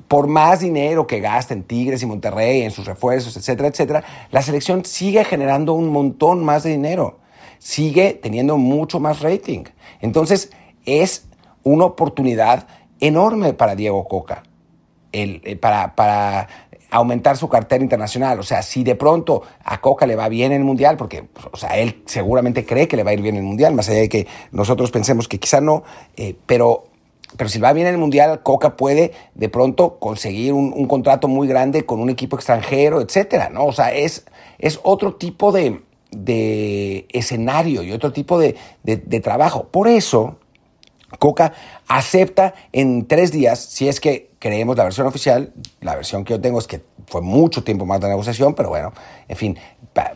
Por 0.07 0.27
más 0.27 0.61
dinero 0.61 1.05
que 1.05 1.19
gasten 1.19 1.63
Tigres 1.63 2.01
y 2.01 2.07
Monterrey 2.07 2.63
en 2.63 2.71
sus 2.71 2.85
refuerzos, 2.85 3.37
etcétera, 3.37 3.69
etcétera, 3.69 4.03
la 4.31 4.41
selección 4.41 4.83
sigue 4.83 5.23
generando 5.23 5.73
un 5.73 5.89
montón 5.89 6.43
más 6.43 6.63
de 6.63 6.71
dinero, 6.71 7.19
sigue 7.59 8.19
teniendo 8.21 8.57
mucho 8.57 8.99
más 8.99 9.21
rating. 9.21 9.65
Entonces, 10.01 10.51
es 10.85 11.27
una 11.63 11.85
oportunidad 11.85 12.67
enorme 12.99 13.53
para 13.53 13.75
Diego 13.75 14.07
Coca, 14.07 14.41
el, 15.11 15.41
eh, 15.45 15.55
para, 15.55 15.95
para 15.95 16.47
aumentar 16.91 17.37
su 17.37 17.49
cartera 17.49 17.81
internacional. 17.81 18.39
O 18.39 18.43
sea, 18.43 18.61
si 18.61 18.83
de 18.83 18.95
pronto 18.95 19.41
a 19.63 19.81
Coca 19.81 20.05
le 20.05 20.15
va 20.15 20.29
bien 20.29 20.51
en 20.51 20.59
el 20.59 20.65
Mundial, 20.65 20.97
porque 20.97 21.27
o 21.51 21.57
sea, 21.57 21.77
él 21.79 22.03
seguramente 22.05 22.65
cree 22.65 22.87
que 22.87 22.97
le 22.97 23.03
va 23.03 23.11
a 23.11 23.13
ir 23.13 23.21
bien 23.21 23.35
en 23.35 23.41
el 23.41 23.47
Mundial, 23.47 23.73
más 23.73 23.89
allá 23.89 24.01
de 24.01 24.09
que 24.09 24.27
nosotros 24.51 24.91
pensemos 24.91 25.27
que 25.27 25.39
quizá 25.39 25.61
no, 25.61 25.83
eh, 26.17 26.35
pero, 26.45 26.83
pero 27.37 27.49
si 27.49 27.59
va 27.59 27.73
bien 27.73 27.87
en 27.87 27.93
el 27.93 27.99
Mundial, 27.99 28.43
Coca 28.43 28.75
puede 28.75 29.13
de 29.33 29.49
pronto 29.49 29.97
conseguir 29.99 30.53
un, 30.53 30.85
contrato 30.85 31.27
muy 31.27 31.47
grande 31.47 31.85
con 31.85 32.01
un 32.01 32.09
equipo 32.09 32.35
extranjero, 32.35 33.01
etcétera, 33.01 33.49
¿no? 33.49 33.65
O 33.65 33.71
sea, 33.71 33.93
es, 33.93 34.25
es 34.59 34.79
otro 34.83 35.15
tipo 35.15 35.53
de, 35.53 35.81
de 36.11 37.07
escenario 37.09 37.83
y 37.83 37.93
otro 37.93 38.11
tipo 38.11 38.37
de, 38.37 38.57
de 38.83 39.19
trabajo. 39.21 39.69
Por 39.71 39.87
eso, 39.87 40.40
Coca 41.19 41.53
acepta 41.87 42.53
en 42.71 43.07
tres 43.07 43.31
días, 43.31 43.59
si 43.59 43.87
es 43.87 43.99
que 43.99 44.31
creemos 44.39 44.77
la 44.77 44.85
versión 44.85 45.07
oficial, 45.07 45.53
la 45.81 45.95
versión 45.95 46.23
que 46.23 46.33
yo 46.33 46.41
tengo 46.41 46.59
es 46.59 46.67
que 46.67 46.81
fue 47.07 47.21
mucho 47.21 47.63
tiempo 47.63 47.85
más 47.85 47.99
de 48.01 48.07
negociación, 48.07 48.55
pero 48.55 48.69
bueno, 48.69 48.93
en 49.27 49.37
fin, 49.37 49.59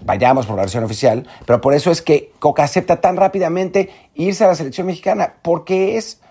vayamos 0.03 0.45
por 0.45 0.55
la 0.55 0.63
versión 0.63 0.83
oficial, 0.83 1.27
pero 1.45 1.61
por 1.61 1.73
eso 1.73 1.91
es 1.91 2.01
que 2.01 2.31
Coca 2.39 2.63
acepta 2.63 3.01
tan 3.01 3.17
rápidamente 3.17 3.89
irse 4.15 4.43
a 4.43 4.47
la 4.47 4.55
selección 4.55 4.87
mexicana, 4.87 5.35
porque 5.41 5.97
es 5.97 6.21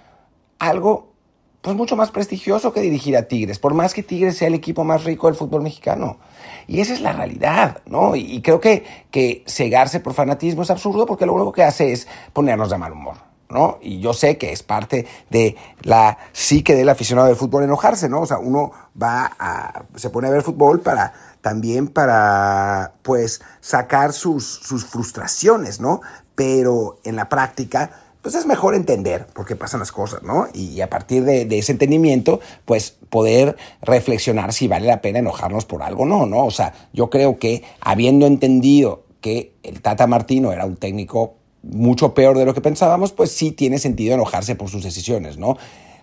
algo 0.58 1.14
pues 1.60 1.76
mucho 1.76 1.96
más 1.96 2.10
prestigioso 2.10 2.74
que 2.74 2.82
dirigir 2.82 3.16
a 3.16 3.22
Tigres, 3.22 3.58
por 3.58 3.72
más 3.72 3.94
que 3.94 4.02
Tigres 4.02 4.36
sea 4.36 4.48
el 4.48 4.54
equipo 4.54 4.84
más 4.84 5.04
rico 5.04 5.28
del 5.28 5.36
fútbol 5.36 5.62
mexicano. 5.62 6.18
Y 6.66 6.80
esa 6.80 6.92
es 6.92 7.00
la 7.00 7.12
realidad, 7.12 7.80
¿no? 7.86 8.16
Y, 8.16 8.42
creo 8.42 8.60
que, 8.60 8.84
que 9.10 9.44
cegarse 9.46 10.00
por 10.00 10.12
fanatismo 10.12 10.62
es 10.62 10.70
absurdo 10.70 11.06
porque 11.06 11.24
lo 11.24 11.32
único 11.32 11.52
que 11.52 11.62
hace 11.62 11.92
es 11.92 12.06
ponernos 12.34 12.68
de 12.68 12.76
mal 12.76 12.92
humor. 12.92 13.33
¿No? 13.48 13.78
Y 13.82 14.00
yo 14.00 14.12
sé 14.14 14.38
que 14.38 14.52
es 14.52 14.62
parte 14.62 15.06
de 15.30 15.56
la 15.82 16.18
psique 16.32 16.74
del 16.74 16.88
aficionado 16.88 17.28
del 17.28 17.36
fútbol 17.36 17.64
enojarse, 17.64 18.08
¿no? 18.08 18.22
O 18.22 18.26
sea, 18.26 18.38
uno 18.38 18.72
va 19.00 19.32
a, 19.38 19.84
se 19.96 20.10
pone 20.10 20.28
a 20.28 20.30
ver 20.30 20.42
fútbol 20.42 20.80
para, 20.80 21.12
también 21.40 21.88
para, 21.88 22.94
pues, 23.02 23.42
sacar 23.60 24.12
sus, 24.12 24.44
sus 24.44 24.84
frustraciones, 24.84 25.80
¿no? 25.80 26.00
Pero 26.34 26.98
en 27.04 27.16
la 27.16 27.28
práctica, 27.28 27.90
pues 28.24 28.34
es 28.34 28.46
mejor 28.46 28.74
entender 28.74 29.26
por 29.26 29.44
qué 29.44 29.54
pasan 29.54 29.80
las 29.80 29.92
cosas, 29.92 30.22
¿no? 30.22 30.48
Y, 30.54 30.80
a 30.80 30.88
partir 30.88 31.24
de, 31.24 31.46
ese 31.58 31.72
entendimiento, 31.72 32.40
pues 32.64 32.96
poder 33.10 33.54
reflexionar 33.82 34.54
si 34.54 34.66
vale 34.66 34.86
la 34.86 35.02
pena 35.02 35.18
enojarnos 35.18 35.66
por 35.66 35.82
algo 35.82 36.04
o 36.04 36.06
no, 36.06 36.24
¿no? 36.24 36.46
O 36.46 36.50
sea, 36.50 36.72
yo 36.94 37.10
creo 37.10 37.38
que 37.38 37.62
habiendo 37.82 38.26
entendido 38.26 39.04
que 39.20 39.52
el 39.62 39.82
Tata 39.82 40.06
Martino 40.06 40.52
era 40.52 40.64
un 40.64 40.76
técnico 40.76 41.34
mucho 41.70 42.14
peor 42.14 42.38
de 42.38 42.44
lo 42.44 42.54
que 42.54 42.60
pensábamos, 42.60 43.12
pues 43.12 43.30
sí 43.30 43.52
tiene 43.52 43.78
sentido 43.78 44.14
enojarse 44.14 44.54
por 44.54 44.68
sus 44.68 44.82
decisiones, 44.82 45.38
¿no? 45.38 45.56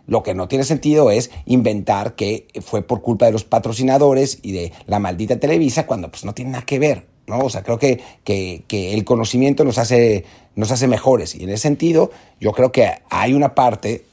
Lo 0.08 0.24
que 0.24 0.34
no 0.34 0.48
tiene 0.48 0.64
sentido 0.64 1.12
es 1.12 1.32
inventar 1.46 2.16
que 2.16 2.48
fue 2.62 2.82
por 2.82 3.02
culpa 3.02 3.28
de 3.28 3.32
los 3.32 3.44
patrocinadores 3.44 4.40
y 4.42 4.52
de 4.52 4.74
la 4.88 5.00
maldita 5.00 5.40
Televisa 5.40 5.86
cuando 5.86 6.10
pues 6.10 6.26
no 6.26 6.34
tiene 6.34 6.52
nada 6.52 6.66
que 6.66 6.80
ver, 6.80 7.06
¿no? 7.28 7.40
O 7.40 7.50
sea, 7.50 7.64
creo 7.64 7.78
que, 7.78 8.02
que, 8.24 8.64
que 8.68 8.94
el 8.94 9.06
conocimiento 9.06 9.64
nos 9.64 9.78
hace, 9.78 10.26
nos 10.56 10.72
hace 10.72 10.88
mejores 10.88 11.36
y 11.36 11.44
en 11.44 11.50
ese 11.50 11.64
sentido 11.64 12.12
yo 12.40 12.52
creo 12.52 12.72
que 12.72 12.90
hay 13.10 13.34
una 13.34 13.54
parte 13.56 14.06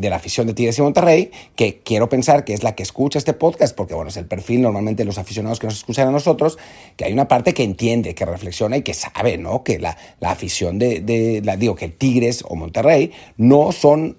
de 0.00 0.10
la 0.10 0.16
afición 0.16 0.46
de 0.46 0.54
Tigres 0.54 0.78
y 0.78 0.82
Monterrey, 0.82 1.30
que 1.56 1.80
quiero 1.82 2.08
pensar 2.08 2.44
que 2.44 2.54
es 2.54 2.62
la 2.62 2.74
que 2.74 2.82
escucha 2.82 3.18
este 3.18 3.32
podcast, 3.32 3.76
porque 3.76 3.94
bueno, 3.94 4.10
es 4.10 4.16
el 4.16 4.26
perfil 4.26 4.62
normalmente 4.62 5.02
de 5.02 5.06
los 5.06 5.18
aficionados 5.18 5.58
que 5.58 5.66
nos 5.66 5.76
escuchan 5.76 6.08
a 6.08 6.10
nosotros, 6.10 6.58
que 6.96 7.04
hay 7.04 7.12
una 7.12 7.28
parte 7.28 7.54
que 7.54 7.62
entiende, 7.62 8.14
que 8.14 8.24
reflexiona 8.24 8.76
y 8.76 8.82
que 8.82 8.94
sabe, 8.94 9.38
¿no? 9.38 9.62
Que 9.62 9.78
la, 9.78 9.96
la 10.20 10.30
afición 10.30 10.78
de, 10.78 11.42
la, 11.44 11.56
digo, 11.56 11.74
que 11.74 11.88
Tigres 11.88 12.44
o 12.48 12.56
Monterrey 12.56 13.12
no 13.36 13.72
son 13.72 14.18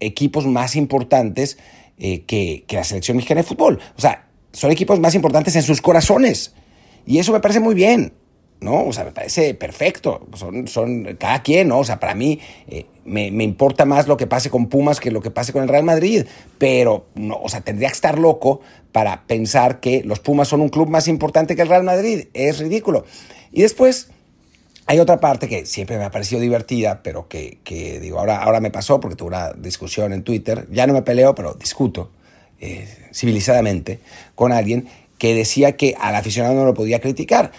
equipos 0.00 0.46
más 0.46 0.76
importantes 0.76 1.58
eh, 1.98 2.22
que, 2.22 2.64
que 2.66 2.76
la 2.76 2.84
selección 2.84 3.16
mexicana 3.16 3.42
de 3.42 3.46
fútbol. 3.48 3.80
O 3.96 4.00
sea, 4.00 4.28
son 4.52 4.70
equipos 4.70 5.00
más 5.00 5.14
importantes 5.14 5.56
en 5.56 5.62
sus 5.62 5.80
corazones. 5.80 6.54
Y 7.06 7.18
eso 7.18 7.32
me 7.32 7.40
parece 7.40 7.60
muy 7.60 7.74
bien. 7.74 8.12
¿No? 8.62 8.86
O 8.86 8.92
sea, 8.92 9.04
me 9.04 9.12
parece 9.12 9.54
perfecto. 9.54 10.26
Son, 10.34 10.66
son 10.68 11.16
cada 11.18 11.42
quien, 11.42 11.68
¿no? 11.68 11.80
O 11.80 11.84
sea, 11.84 12.00
para 12.00 12.14
mí, 12.14 12.40
eh, 12.68 12.86
me, 13.04 13.26
importa 13.28 13.84
más 13.84 14.06
lo 14.06 14.16
que 14.16 14.26
pase 14.26 14.50
con 14.50 14.68
Pumas 14.68 15.00
que 15.00 15.10
lo 15.10 15.20
que 15.20 15.30
pase 15.30 15.52
con 15.52 15.62
el 15.62 15.68
Real 15.68 15.84
Madrid. 15.84 16.26
Pero, 16.58 17.06
no, 17.14 17.38
o 17.42 17.48
sea, 17.48 17.60
tendría 17.60 17.88
que 17.88 17.94
estar 17.94 18.18
loco 18.18 18.60
para 18.92 19.22
pensar 19.26 19.80
que 19.80 20.02
los 20.04 20.20
Pumas 20.20 20.48
son 20.48 20.60
un 20.60 20.68
club 20.68 20.88
más 20.88 21.08
importante 21.08 21.56
que 21.56 21.62
el 21.62 21.68
Real 21.68 21.84
Madrid. 21.84 22.26
Es 22.34 22.58
ridículo. 22.58 23.04
Y 23.52 23.62
después 23.62 24.10
hay 24.86 24.98
otra 24.98 25.20
parte 25.20 25.48
que 25.48 25.66
siempre 25.66 25.98
me 25.98 26.04
ha 26.04 26.10
parecido 26.10 26.40
divertida, 26.40 27.02
pero 27.02 27.28
que, 27.28 27.58
digo, 28.00 28.18
ahora, 28.18 28.42
ahora 28.42 28.60
me 28.60 28.70
pasó 28.70 29.00
porque 29.00 29.16
tuve 29.16 29.28
una 29.28 29.52
discusión 29.52 30.12
en 30.12 30.22
Twitter. 30.22 30.66
Ya 30.70 30.86
no 30.86 30.92
me 30.92 31.02
peleo, 31.02 31.34
pero 31.34 31.54
discuto 31.54 32.10
eh, 32.60 32.88
civilizadamente 33.12 34.00
con 34.34 34.52
alguien 34.52 34.88
que 35.18 35.34
decía 35.34 35.76
que 35.76 35.94
al 36.00 36.16
aficionado 36.16 36.54
no 36.54 36.64
lo 36.64 36.74
podía 36.74 37.00
criticar. 37.00 37.52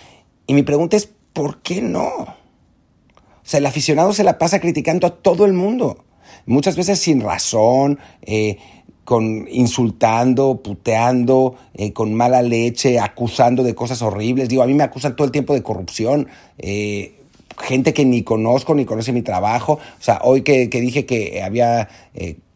Y 0.47 0.53
mi 0.53 0.63
pregunta 0.63 0.97
es, 0.97 1.09
¿por 1.33 1.61
qué 1.61 1.81
no? 1.81 2.07
O 2.07 3.45
sea, 3.45 3.59
el 3.59 3.65
aficionado 3.65 4.13
se 4.13 4.23
la 4.23 4.37
pasa 4.37 4.59
criticando 4.59 5.07
a 5.07 5.15
todo 5.17 5.45
el 5.45 5.53
mundo. 5.53 6.03
Muchas 6.45 6.75
veces 6.75 6.99
sin 6.99 7.21
razón, 7.21 7.99
eh, 8.21 8.57
con 9.03 9.47
insultando, 9.49 10.61
puteando, 10.63 11.55
eh, 11.73 11.91
con 11.93 12.13
mala 12.13 12.41
leche, 12.41 12.99
acusando 12.99 13.63
de 13.63 13.75
cosas 13.75 14.01
horribles. 14.01 14.49
Digo, 14.49 14.63
a 14.63 14.67
mí 14.67 14.73
me 14.73 14.83
acusan 14.83 15.15
todo 15.15 15.25
el 15.25 15.31
tiempo 15.31 15.53
de 15.53 15.63
corrupción. 15.63 16.27
Eh, 16.57 17.22
gente 17.59 17.93
que 17.93 18.05
ni 18.05 18.23
conozco 18.23 18.75
ni 18.75 18.85
conoce 18.85 19.11
mi 19.11 19.21
trabajo. 19.21 19.73
O 19.73 20.03
sea, 20.03 20.19
hoy 20.23 20.41
que, 20.41 20.67
dije 20.67 21.05
que 21.05 21.41
había 21.41 21.89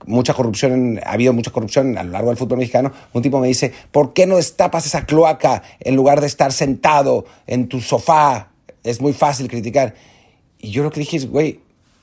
mucha 0.06 0.34
corrupción, 0.34 1.00
ha 1.06 1.12
habido 1.12 1.34
mucha 1.34 1.52
corrupción 1.52 1.98
a 1.98 2.04
lo 2.04 2.12
largo 2.12 2.30
del 2.30 2.38
fútbol 2.38 2.60
mexicano, 2.60 2.92
un 3.14 3.22
tipo 3.22 3.40
me 3.40 3.48
dice, 3.48 3.74
¿por 3.92 4.14
qué 4.14 4.26
no 4.26 4.38
destapas 4.38 4.86
esa 4.86 5.06
cloaca 5.06 5.64
en 5.80 5.96
lugar 5.96 6.22
de 6.22 6.28
estar 6.28 6.52
sentado 6.52 7.26
en 7.46 7.68
tu 7.68 7.82
sofá? 7.82 8.52
Es 8.84 9.02
muy 9.02 9.14
fácil 9.14 9.48
criticar. 9.48 9.96
Y 10.60 10.72
yo 10.72 10.84
lo 10.84 10.92
que 10.92 11.02
dije 11.02 11.18
es, 11.18 11.30
güey, 11.30 11.60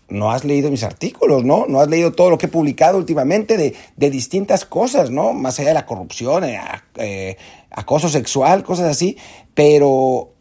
no 0.09 0.31
has 0.31 0.45
leído 0.45 0.71
mis 0.71 0.85
artículos, 0.85 1.45
¿no? 1.45 1.67
No 1.67 1.81
has 1.81 1.89
leído 1.89 2.13
todo 2.13 2.31
lo 2.31 2.39
que 2.39 2.47
he 2.47 2.49
publicado 2.49 2.99
últimamente 2.99 3.57
de, 3.57 3.75
de 3.97 4.11
distintas 4.11 4.65
cosas, 4.65 5.11
¿no? 5.11 5.33
Más 5.33 5.59
allá 5.59 5.69
de 5.69 5.75
la 5.75 5.87
corrupción, 5.87 6.45
eh, 6.45 6.61
eh, 6.97 7.37
acoso 7.71 8.09
sexual, 8.09 8.63
cosas 8.63 8.91
así, 8.91 9.17
pero, 9.55 10.34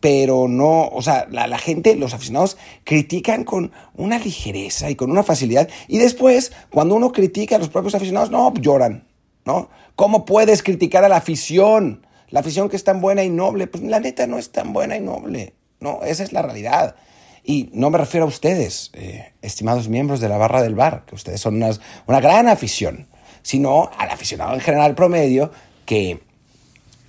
pero 0.00 0.46
no, 0.48 0.88
o 0.88 1.02
sea, 1.02 1.26
la, 1.30 1.58
gente, 1.58 1.96
los 1.96 2.14
aficionados 2.14 2.56
critican 2.84 3.44
con 3.44 3.72
una 3.94 4.18
ligereza 4.18 4.90
y 4.90 4.96
con 4.96 5.10
una 5.10 5.24
facilidad. 5.24 5.68
Y 5.88 5.98
después, 5.98 6.52
cuando 6.70 6.94
uno 6.94 7.10
critica 7.12 7.56
a 7.56 7.58
los 7.58 7.68
propios 7.68 7.94
aficionados, 7.94 8.30
no, 8.30 8.52
lloran, 8.54 9.08
¿no? 9.44 9.70
¿Cómo 9.96 10.24
puedes 10.24 10.62
criticar 10.62 11.04
a 11.04 11.08
la 11.08 11.16
afición? 11.16 12.06
La 12.28 12.40
afición 12.40 12.68
que 12.68 12.76
es 12.76 12.84
tan 12.84 13.00
buena 13.00 13.24
y 13.24 13.30
noble, 13.30 13.66
pues 13.66 13.82
la 13.82 13.98
neta 13.98 14.26
no 14.26 14.38
es 14.38 14.52
tan 14.52 14.72
buena 14.72 14.96
y 14.96 15.00
noble, 15.00 15.54
¿no? 15.80 16.02
Esa 16.04 16.22
es 16.22 16.32
la 16.32 16.42
realidad. 16.42 16.94
Y 17.42 17.70
no 17.72 17.90
me 17.90 17.98
refiero 17.98 18.26
a 18.26 18.28
ustedes, 18.28 18.90
eh, 18.92 19.32
estimados 19.42 19.88
miembros 19.88 20.20
de 20.20 20.28
la 20.28 20.36
barra 20.36 20.62
del 20.62 20.74
bar, 20.74 21.04
que 21.06 21.14
ustedes 21.14 21.40
son 21.40 21.56
una 21.56 22.20
gran 22.20 22.46
afición, 22.46 23.08
sino 23.42 23.90
al 23.96 24.10
aficionado 24.10 24.54
en 24.54 24.60
general 24.60 24.94
promedio 24.94 25.50
que, 25.86 26.20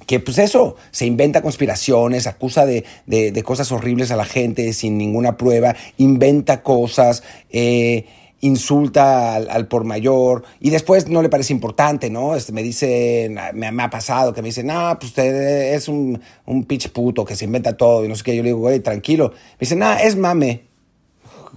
que 0.10 0.20
pues 0.20 0.40
eso, 0.40 0.76
se 0.90 1.06
inventa 1.06 1.44
conspiraciones, 1.44 2.26
acusa 2.26 2.66
de, 2.66 2.84
de, 3.06 3.44
cosas 3.44 3.72
horribles 3.72 4.10
a 4.10 4.16
la 4.16 4.26
gente 4.26 4.74
sin 4.74 4.98
ninguna 4.98 5.38
prueba, 5.38 5.76
inventa 5.98 6.64
cosas, 6.64 7.22
eh, 7.52 8.08
insulta 8.42 9.36
al, 9.36 9.68
por 9.68 9.84
mayor 9.84 10.46
y 10.60 10.72
después 10.72 11.08
no 11.10 11.22
le 11.22 11.30
parece 11.30 11.54
importante, 11.54 12.10
¿no? 12.10 12.36
Este, 12.36 12.54
me 12.54 12.64
dice, 12.64 13.32
me, 13.54 13.84
ha 13.84 13.90
pasado 13.92 14.34
que 14.34 14.42
me 14.42 14.48
dice, 14.48 14.64
no, 14.64 14.98
pues 15.00 15.12
usted 15.12 15.76
es 15.76 15.88
un, 15.88 16.20
un 16.48 16.66
puto 16.66 17.24
que 17.24 17.36
se 17.36 17.46
inventa 17.46 17.78
todo 17.78 18.04
y 18.04 18.08
no 18.08 18.16
sé 18.16 18.24
qué. 18.24 18.36
Yo 18.36 18.42
le 18.42 18.50
digo, 18.50 18.62
güey, 18.62 18.80
tranquilo. 18.80 19.30
Me 19.30 19.60
dice, 19.60 19.76
no, 19.76 19.94
es 19.94 20.16
mame. 20.16 20.64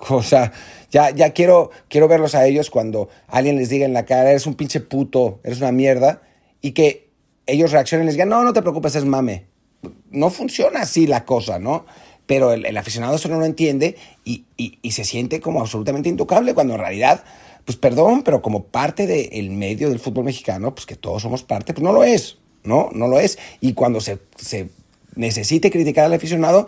O 0.11 0.23
sea, 0.23 0.53
ya, 0.91 1.09
ya 1.09 1.31
quiero, 1.31 1.71
quiero 1.89 2.07
verlos 2.07 2.35
a 2.35 2.47
ellos 2.47 2.69
cuando 2.69 3.09
alguien 3.29 3.57
les 3.57 3.71
diga 3.71 3.87
en 3.87 3.95
la 3.95 4.05
cara, 4.05 4.29
eres 4.29 4.47
un 4.47 4.57
pinche 4.57 4.81
puto, 4.81 5.41
eres 5.43 5.59
una 5.59 5.73
mierda, 5.73 6.21
y 6.61 6.73
que 6.73 7.12
ellos 7.47 7.73
reaccionen 7.73 8.05
y 8.05 8.07
les 8.07 8.15
digan, 8.15 8.29
no, 8.29 8.43
no 8.43 8.53
te 8.53 8.63
preocupes, 8.63 8.97
es 8.97 9.05
mame. 9.05 9.47
No 10.11 10.31
funciona 10.31 10.81
así 10.81 11.07
la 11.07 11.25
cosa, 11.25 11.59
¿no? 11.59 11.85
pero 12.27 12.53
el, 12.53 12.77
aficionado 12.77 13.17
eso 13.17 13.29
no 13.29 13.39
lo 13.39 13.45
entiende 13.45 13.97
y, 14.25 14.45
se 14.91 15.05
siente 15.05 15.41
como 15.41 15.61
absolutamente 15.61 16.09
intocable 16.09 16.55
cuando 16.55 16.75
en 16.75 16.81
realidad, 16.81 17.25
pues 17.65 17.77
perdón, 17.77 18.23
pero 18.23 18.43
como 18.43 18.65
parte 18.65 19.07
del 19.07 19.51
medio 19.51 19.89
del 19.89 19.99
fútbol 19.99 20.25
mexicano, 20.25 20.75
pues 20.75 20.87
que 20.87 20.97
todos 20.97 21.23
somos 21.23 21.43
parte, 21.43 21.75
pues 21.75 21.83
no 21.83 21.93
lo 21.93 22.05
es, 22.05 22.39
¿no? 22.63 22.91
No 22.93 23.09
lo 23.09 23.19
es. 23.19 23.39
Y 23.61 23.73
cuando 23.73 24.01
se, 24.01 24.19
necesite 25.15 25.71
criticar 25.71 26.05
al 26.07 26.13
aficionado, 26.13 26.67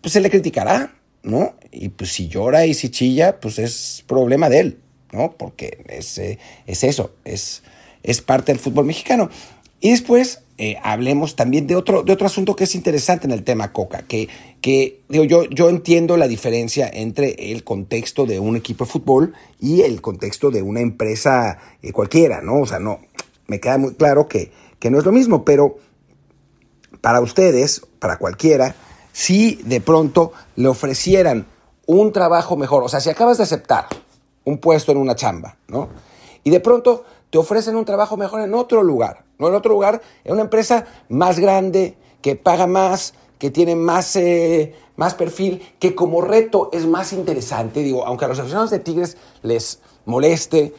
pues 0.00 0.12
se 0.12 0.20
le 0.20 0.30
criticará, 0.30 0.94
¿no? 1.22 1.54
Y 1.70 1.88
pues 1.88 2.12
si 2.12 2.28
llora 2.28 2.66
y 2.66 2.74
si 2.74 2.90
chilla, 2.90 3.40
pues 3.40 3.58
es 3.58 4.04
problema 4.06 4.48
de 4.48 4.60
él, 4.60 4.78
¿no? 5.12 5.32
Porque 5.32 5.84
es, 5.88 6.18
eh, 6.18 6.38
es 6.66 6.84
eso, 6.84 7.12
es, 7.24 7.62
es 8.02 8.20
parte 8.20 8.52
del 8.52 8.58
fútbol 8.58 8.84
mexicano. 8.84 9.30
Y 9.80 9.90
después 9.90 10.42
eh, 10.60 10.76
hablemos 10.82 11.36
también 11.36 11.68
de 11.68 11.76
otro, 11.76 12.02
de 12.02 12.12
otro 12.12 12.26
asunto 12.26 12.56
que 12.56 12.64
es 12.64 12.74
interesante 12.74 13.26
en 13.26 13.32
el 13.32 13.44
tema 13.44 13.72
Coca, 13.72 14.02
que, 14.02 14.28
que 14.60 15.02
digo, 15.08 15.24
yo, 15.24 15.44
yo 15.44 15.68
entiendo 15.68 16.16
la 16.16 16.26
diferencia 16.26 16.90
entre 16.92 17.52
el 17.52 17.62
contexto 17.62 18.26
de 18.26 18.40
un 18.40 18.56
equipo 18.56 18.84
de 18.84 18.90
fútbol 18.90 19.34
y 19.60 19.82
el 19.82 20.00
contexto 20.00 20.50
de 20.50 20.62
una 20.62 20.80
empresa 20.80 21.58
eh, 21.80 21.92
cualquiera, 21.92 22.42
¿no? 22.42 22.60
O 22.60 22.66
sea, 22.66 22.80
no, 22.80 22.98
me 23.46 23.60
queda 23.60 23.78
muy 23.78 23.94
claro 23.94 24.26
que, 24.26 24.50
que 24.80 24.90
no 24.90 24.98
es 24.98 25.04
lo 25.04 25.12
mismo, 25.12 25.44
pero 25.44 25.78
para 27.00 27.20
ustedes, 27.20 27.82
para 28.00 28.18
cualquiera, 28.18 28.74
si 29.12 29.60
de 29.64 29.80
pronto 29.80 30.32
le 30.56 30.66
ofrecieran 30.66 31.46
un 31.86 32.12
trabajo 32.12 32.56
mejor, 32.56 32.82
o 32.82 32.88
sea, 32.88 33.00
si 33.00 33.10
acabas 33.10 33.38
de 33.38 33.44
aceptar 33.44 33.86
un 34.44 34.58
puesto 34.58 34.90
en 34.90 34.98
una 34.98 35.14
chamba, 35.14 35.56
¿no? 35.68 35.88
Y 36.42 36.50
de 36.50 36.58
pronto 36.58 37.04
te 37.30 37.38
ofrecen 37.38 37.76
un 37.76 37.84
trabajo 37.84 38.16
mejor 38.16 38.40
en 38.40 38.54
otro 38.54 38.82
lugar, 38.82 39.24
no 39.38 39.48
en 39.48 39.54
otro 39.54 39.72
lugar, 39.72 40.02
en 40.24 40.32
una 40.32 40.42
empresa 40.42 40.86
más 41.08 41.38
grande, 41.38 41.96
que 42.22 42.36
paga 42.36 42.66
más, 42.66 43.14
que 43.38 43.50
tiene 43.50 43.76
más, 43.76 44.16
eh, 44.16 44.74
más 44.96 45.14
perfil, 45.14 45.62
que 45.78 45.94
como 45.94 46.20
reto 46.20 46.70
es 46.72 46.86
más 46.86 47.12
interesante. 47.12 47.80
Digo, 47.80 48.04
aunque 48.04 48.24
a 48.24 48.28
los 48.28 48.38
aficionados 48.38 48.70
de 48.70 48.80
Tigres 48.80 49.16
les 49.42 49.80
moleste 50.04 50.74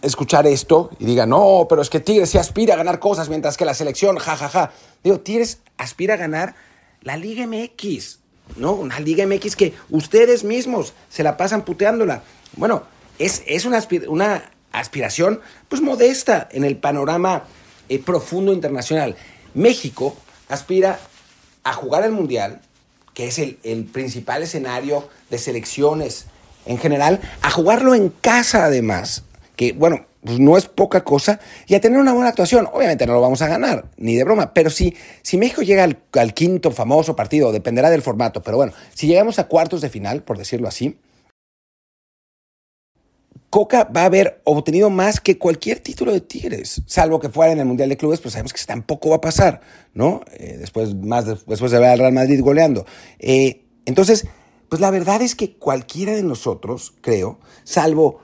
escuchar 0.00 0.46
esto 0.46 0.90
y 0.98 1.04
digan, 1.04 1.30
no, 1.30 1.66
pero 1.68 1.82
es 1.82 1.90
que 1.90 2.00
Tigres 2.00 2.30
sí 2.30 2.38
aspira 2.38 2.74
a 2.74 2.76
ganar 2.76 2.98
cosas, 2.98 3.28
mientras 3.28 3.56
que 3.56 3.64
la 3.64 3.74
selección, 3.74 4.16
jajaja. 4.16 4.48
Ja, 4.48 4.66
ja. 4.66 4.72
Digo, 5.04 5.20
Tigres 5.20 5.60
aspira 5.76 6.14
a 6.14 6.16
ganar 6.16 6.54
la 7.02 7.16
Liga 7.16 7.46
MX, 7.46 8.20
¿no? 8.56 8.72
Una 8.72 8.98
Liga 9.00 9.26
MX 9.26 9.56
que 9.56 9.74
ustedes 9.90 10.44
mismos 10.44 10.92
se 11.08 11.22
la 11.22 11.36
pasan 11.36 11.64
puteándola. 11.64 12.22
Bueno, 12.56 12.82
es, 13.18 13.42
es 13.46 13.64
una, 13.64 13.82
una 14.08 14.50
aspiración 14.72 15.40
pues 15.68 15.82
modesta 15.82 16.48
en 16.50 16.64
el 16.64 16.76
panorama 16.76 17.44
eh, 17.88 17.98
profundo 17.98 18.52
internacional. 18.52 19.16
México 19.54 20.16
aspira 20.48 20.98
a 21.64 21.72
jugar 21.72 22.04
el 22.04 22.12
Mundial, 22.12 22.60
que 23.14 23.28
es 23.28 23.38
el, 23.38 23.84
principal 23.92 24.42
escenario 24.42 25.08
de 25.30 25.38
selecciones 25.38 26.26
en 26.64 26.78
general, 26.78 27.20
a 27.42 27.50
jugarlo 27.50 27.94
en 27.94 28.08
casa 28.08 28.64
además, 28.64 29.24
que 29.56 29.72
bueno, 29.72 30.06
pues 30.24 30.38
no 30.38 30.56
es 30.56 30.66
poca 30.66 31.02
cosa, 31.02 31.40
y 31.66 31.74
a 31.74 31.80
tener 31.80 31.98
una 31.98 32.12
buena 32.12 32.28
actuación. 32.28 32.68
Obviamente 32.72 33.06
no 33.06 33.14
lo 33.14 33.20
vamos 33.20 33.42
a 33.42 33.48
ganar, 33.48 33.86
ni 33.96 34.14
de 34.14 34.24
broma, 34.24 34.54
pero 34.54 34.70
si, 34.70 34.96
si 35.22 35.36
México 35.36 35.62
llega 35.62 35.82
al 35.84 36.34
quinto 36.34 36.70
famoso 36.70 37.16
partido, 37.16 37.50
dependerá 37.50 37.90
del 37.90 38.02
formato, 38.02 38.42
pero 38.42 38.56
bueno, 38.56 38.72
si 38.94 39.08
llegamos 39.08 39.38
a 39.38 39.48
cuartos 39.48 39.80
de 39.80 39.88
final, 39.88 40.22
por 40.22 40.38
decirlo 40.38 40.68
así, 40.68 40.96
Coca 43.52 43.84
va 43.84 44.00
a 44.00 44.04
haber 44.06 44.40
obtenido 44.44 44.88
más 44.88 45.20
que 45.20 45.36
cualquier 45.36 45.78
título 45.78 46.10
de 46.10 46.22
Tigres, 46.22 46.80
salvo 46.86 47.20
que 47.20 47.28
fuera 47.28 47.52
en 47.52 47.58
el 47.58 47.66
Mundial 47.66 47.90
de 47.90 47.98
Clubes, 47.98 48.18
pues 48.18 48.32
sabemos 48.32 48.54
que 48.54 48.64
tampoco 48.64 49.10
va 49.10 49.16
a 49.16 49.20
pasar, 49.20 49.60
¿no? 49.92 50.22
Eh, 50.32 50.56
después, 50.58 50.94
más 50.94 51.26
después 51.26 51.70
de 51.70 51.78
ver 51.78 51.90
al 51.90 51.98
Real 51.98 52.14
Madrid 52.14 52.40
goleando. 52.40 52.86
Eh, 53.18 53.66
entonces, 53.84 54.26
pues 54.70 54.80
la 54.80 54.90
verdad 54.90 55.20
es 55.20 55.34
que 55.34 55.58
cualquiera 55.58 56.14
de 56.14 56.22
nosotros, 56.22 56.94
creo, 57.02 57.40
salvo 57.62 58.20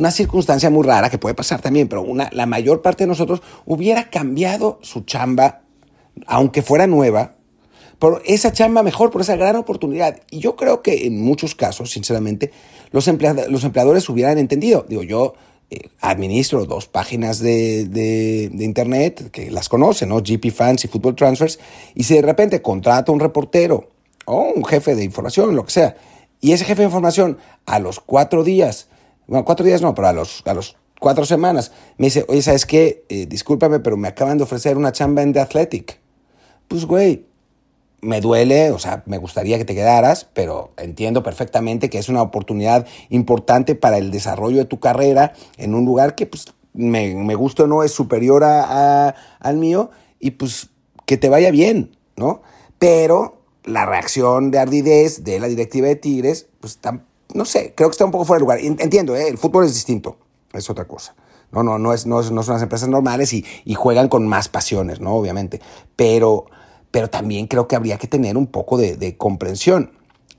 una 0.00 0.10
circunstancia 0.10 0.68
muy 0.68 0.84
rara 0.84 1.10
que 1.10 1.18
puede 1.18 1.36
pasar 1.36 1.60
también, 1.60 1.86
pero 1.86 2.02
una, 2.02 2.28
la 2.32 2.46
mayor 2.46 2.82
parte 2.82 3.04
de 3.04 3.08
nosotros 3.08 3.42
hubiera 3.66 4.10
cambiado 4.10 4.80
su 4.82 5.02
chamba, 5.02 5.62
aunque 6.26 6.62
fuera 6.62 6.88
nueva, 6.88 7.35
por 7.98 8.22
esa 8.24 8.52
chamba 8.52 8.82
mejor, 8.82 9.10
por 9.10 9.22
esa 9.22 9.36
gran 9.36 9.56
oportunidad. 9.56 10.20
Y 10.30 10.40
yo 10.40 10.56
creo 10.56 10.82
que 10.82 11.06
en 11.06 11.20
muchos 11.20 11.54
casos, 11.54 11.90
sinceramente, 11.90 12.50
los, 12.90 13.06
los 13.48 13.64
empleadores 13.64 14.08
hubieran 14.08 14.38
entendido. 14.38 14.84
Digo, 14.88 15.02
yo 15.02 15.34
eh, 15.70 15.88
administro 16.00 16.64
dos 16.64 16.86
páginas 16.86 17.40
de, 17.40 17.86
de, 17.86 18.64
internet 18.64 19.30
que 19.32 19.50
las 19.50 19.68
conocen, 19.68 20.10
¿no? 20.10 20.18
GP 20.18 20.52
Fans 20.52 20.84
y 20.84 20.88
Football 20.88 21.16
Transfers, 21.16 21.58
y 21.94 22.04
si 22.04 22.14
de 22.14 22.22
repente 22.22 22.62
contrato 22.62 23.12
un 23.12 23.18
reportero 23.18 23.90
o 24.26 24.52
un 24.54 24.64
jefe 24.64 24.94
de 24.94 25.02
información, 25.02 25.56
lo 25.56 25.64
que 25.64 25.72
sea, 25.72 25.96
y 26.40 26.52
ese 26.52 26.64
jefe 26.64 26.82
de 26.82 26.86
información 26.86 27.38
a 27.64 27.80
los 27.80 27.98
cuatro 27.98 28.44
días, 28.44 28.86
bueno, 29.26 29.44
cuatro 29.44 29.66
días 29.66 29.82
no, 29.82 29.92
pero 29.92 30.06
a 30.06 30.12
los, 30.12 30.42
a 30.46 30.54
los 30.54 30.76
cuatro 31.00 31.24
semanas, 31.24 31.72
me 31.98 32.06
dice, 32.06 32.24
oye, 32.28 32.42
¿sabes 32.42 32.64
qué? 32.64 33.04
Eh, 33.08 33.26
discúlpame, 33.26 33.80
pero 33.80 33.96
me 33.96 34.06
acaban 34.06 34.38
de 34.38 34.44
ofrecer 34.44 34.76
una 34.76 34.92
chamba 34.92 35.22
en 35.22 35.32
The 35.32 35.40
Athletic. 35.40 35.98
Pues, 36.68 36.84
güey, 36.84 37.26
me 38.00 38.20
duele, 38.20 38.70
o 38.70 38.78
sea, 38.78 39.02
me 39.06 39.18
gustaría 39.18 39.58
que 39.58 39.64
te 39.64 39.74
quedaras, 39.74 40.28
pero 40.32 40.72
entiendo 40.76 41.22
perfectamente 41.22 41.90
que 41.90 41.98
es 41.98 42.08
una 42.08 42.22
oportunidad 42.22 42.86
importante 43.08 43.74
para 43.74 43.98
el 43.98 44.10
desarrollo 44.10 44.58
de 44.58 44.64
tu 44.64 44.80
carrera 44.80 45.32
en 45.56 45.74
un 45.74 45.84
lugar 45.84 46.14
que, 46.14 46.26
pues, 46.26 46.52
me, 46.72 47.14
me 47.14 47.34
gusta 47.34 47.64
o 47.64 47.66
no, 47.66 47.82
es 47.82 47.92
superior 47.92 48.44
a, 48.44 49.14
al 49.40 49.56
mío 49.56 49.90
y, 50.20 50.32
pues, 50.32 50.70
que 51.06 51.16
te 51.16 51.28
vaya 51.28 51.50
bien, 51.50 51.96
¿no? 52.16 52.42
Pero 52.78 53.40
la 53.64 53.86
reacción 53.86 54.50
de 54.50 54.58
ardidez 54.58 55.24
de 55.24 55.40
la 55.40 55.48
directiva 55.48 55.88
de 55.88 55.96
Tigres, 55.96 56.48
pues, 56.60 56.74
está, 56.74 57.02
no 57.34 57.44
sé, 57.44 57.72
creo 57.74 57.88
que 57.88 57.92
está 57.92 58.04
un 58.04 58.10
poco 58.10 58.24
fuera 58.24 58.38
de 58.38 58.42
lugar. 58.42 58.58
Entiendo, 58.60 59.16
¿eh? 59.16 59.28
el 59.28 59.38
fútbol 59.38 59.64
es 59.64 59.74
distinto, 59.74 60.18
es 60.52 60.68
otra 60.68 60.86
cosa. 60.86 61.14
No, 61.50 61.62
no, 61.62 61.78
no, 61.78 61.94
es, 61.94 62.06
no, 62.06 62.16
no 62.22 62.42
son 62.42 62.54
las 62.54 62.62
empresas 62.62 62.88
normales 62.88 63.32
y, 63.32 63.44
y 63.64 63.74
juegan 63.74 64.08
con 64.08 64.26
más 64.26 64.48
pasiones, 64.48 65.00
¿no? 65.00 65.14
Obviamente. 65.14 65.60
Pero 65.94 66.46
pero 66.90 67.08
también 67.08 67.46
creo 67.46 67.68
que 67.68 67.76
habría 67.76 67.98
que 67.98 68.06
tener 68.06 68.36
un 68.36 68.46
poco 68.46 68.78
de, 68.78 69.16
comprensión. 69.16 69.92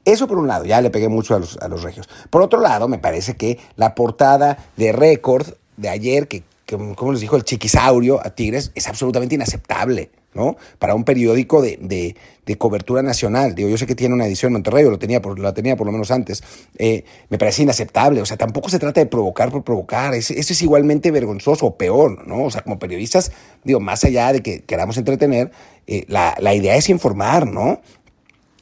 Eso 0.06 0.28
por 0.28 0.38
un 0.38 0.48
lado, 0.48 0.66
ya 0.66 0.82
le 0.82 0.90
pegué 0.90 1.10
mucho 1.10 1.36
a 1.36 1.40
los, 1.40 1.58
a 1.58 1.68
los, 1.68 1.84
regios. 1.84 2.08
Por 2.30 2.42
otro 2.42 2.62
lado, 2.62 2.88
me 2.88 2.98
parece 2.98 3.36
que 3.36 3.60
la 3.76 3.94
portada 3.94 4.58
de 4.78 4.92
récord 4.92 5.48
de 5.76 5.90
ayer, 5.90 6.28
que, 6.28 6.44
como 6.66 7.12
les 7.12 7.22
dijo 7.22 7.36
el 7.36 7.44
chiquisaurio 7.44 8.26
a 8.26 8.30
Tigres, 8.30 8.72
es 8.76 8.88
absolutamente 8.88 9.36
inaceptable. 9.36 10.10
¿no? 10.38 10.56
Para 10.80 10.96
un 10.96 11.04
periódico 11.04 11.62
de, 11.62 12.16
cobertura 12.58 13.02
nacional. 13.02 13.56
Digo, 13.56 13.68
yo 13.68 13.78
sé 13.78 13.86
que 13.86 13.96
tiene 13.96 14.14
una 14.14 14.26
edición 14.26 14.50
en 14.50 14.54
Monterrey, 14.54 14.86
lo 14.86 15.00
tenía 15.00 15.22
por, 15.22 15.38
la 15.38 15.54
tenía 15.54 15.76
por 15.76 15.86
lo 15.86 15.92
menos 15.92 16.12
antes. 16.12 16.44
Eh, 16.78 17.04
me 17.30 17.38
parece 17.38 17.64
inaceptable. 17.64 18.22
O 18.22 18.26
sea, 18.26 18.38
tampoco 18.38 18.70
se 18.70 18.80
trata 18.80 19.02
de 19.02 19.08
provocar 19.08 19.52
por 19.52 19.64
provocar. 19.64 20.14
Eso 20.14 20.34
es 20.34 20.62
igualmente 20.62 21.12
vergonzoso 21.12 21.66
o 21.66 21.78
peor, 21.78 22.26
¿no? 22.26 22.46
O 22.46 22.52
sea, 22.52 22.62
como 22.62 22.80
periodistas, 22.80 23.32
digo, 23.64 23.80
más 23.80 24.04
allá 24.06 24.32
de 24.32 24.42
que 24.42 24.62
queramos 24.62 24.98
entretener, 24.98 25.52
eh, 25.88 26.06
la, 26.08 26.54
idea 26.54 26.76
es 26.76 26.90
informar, 26.90 27.48
¿no? 27.48 27.82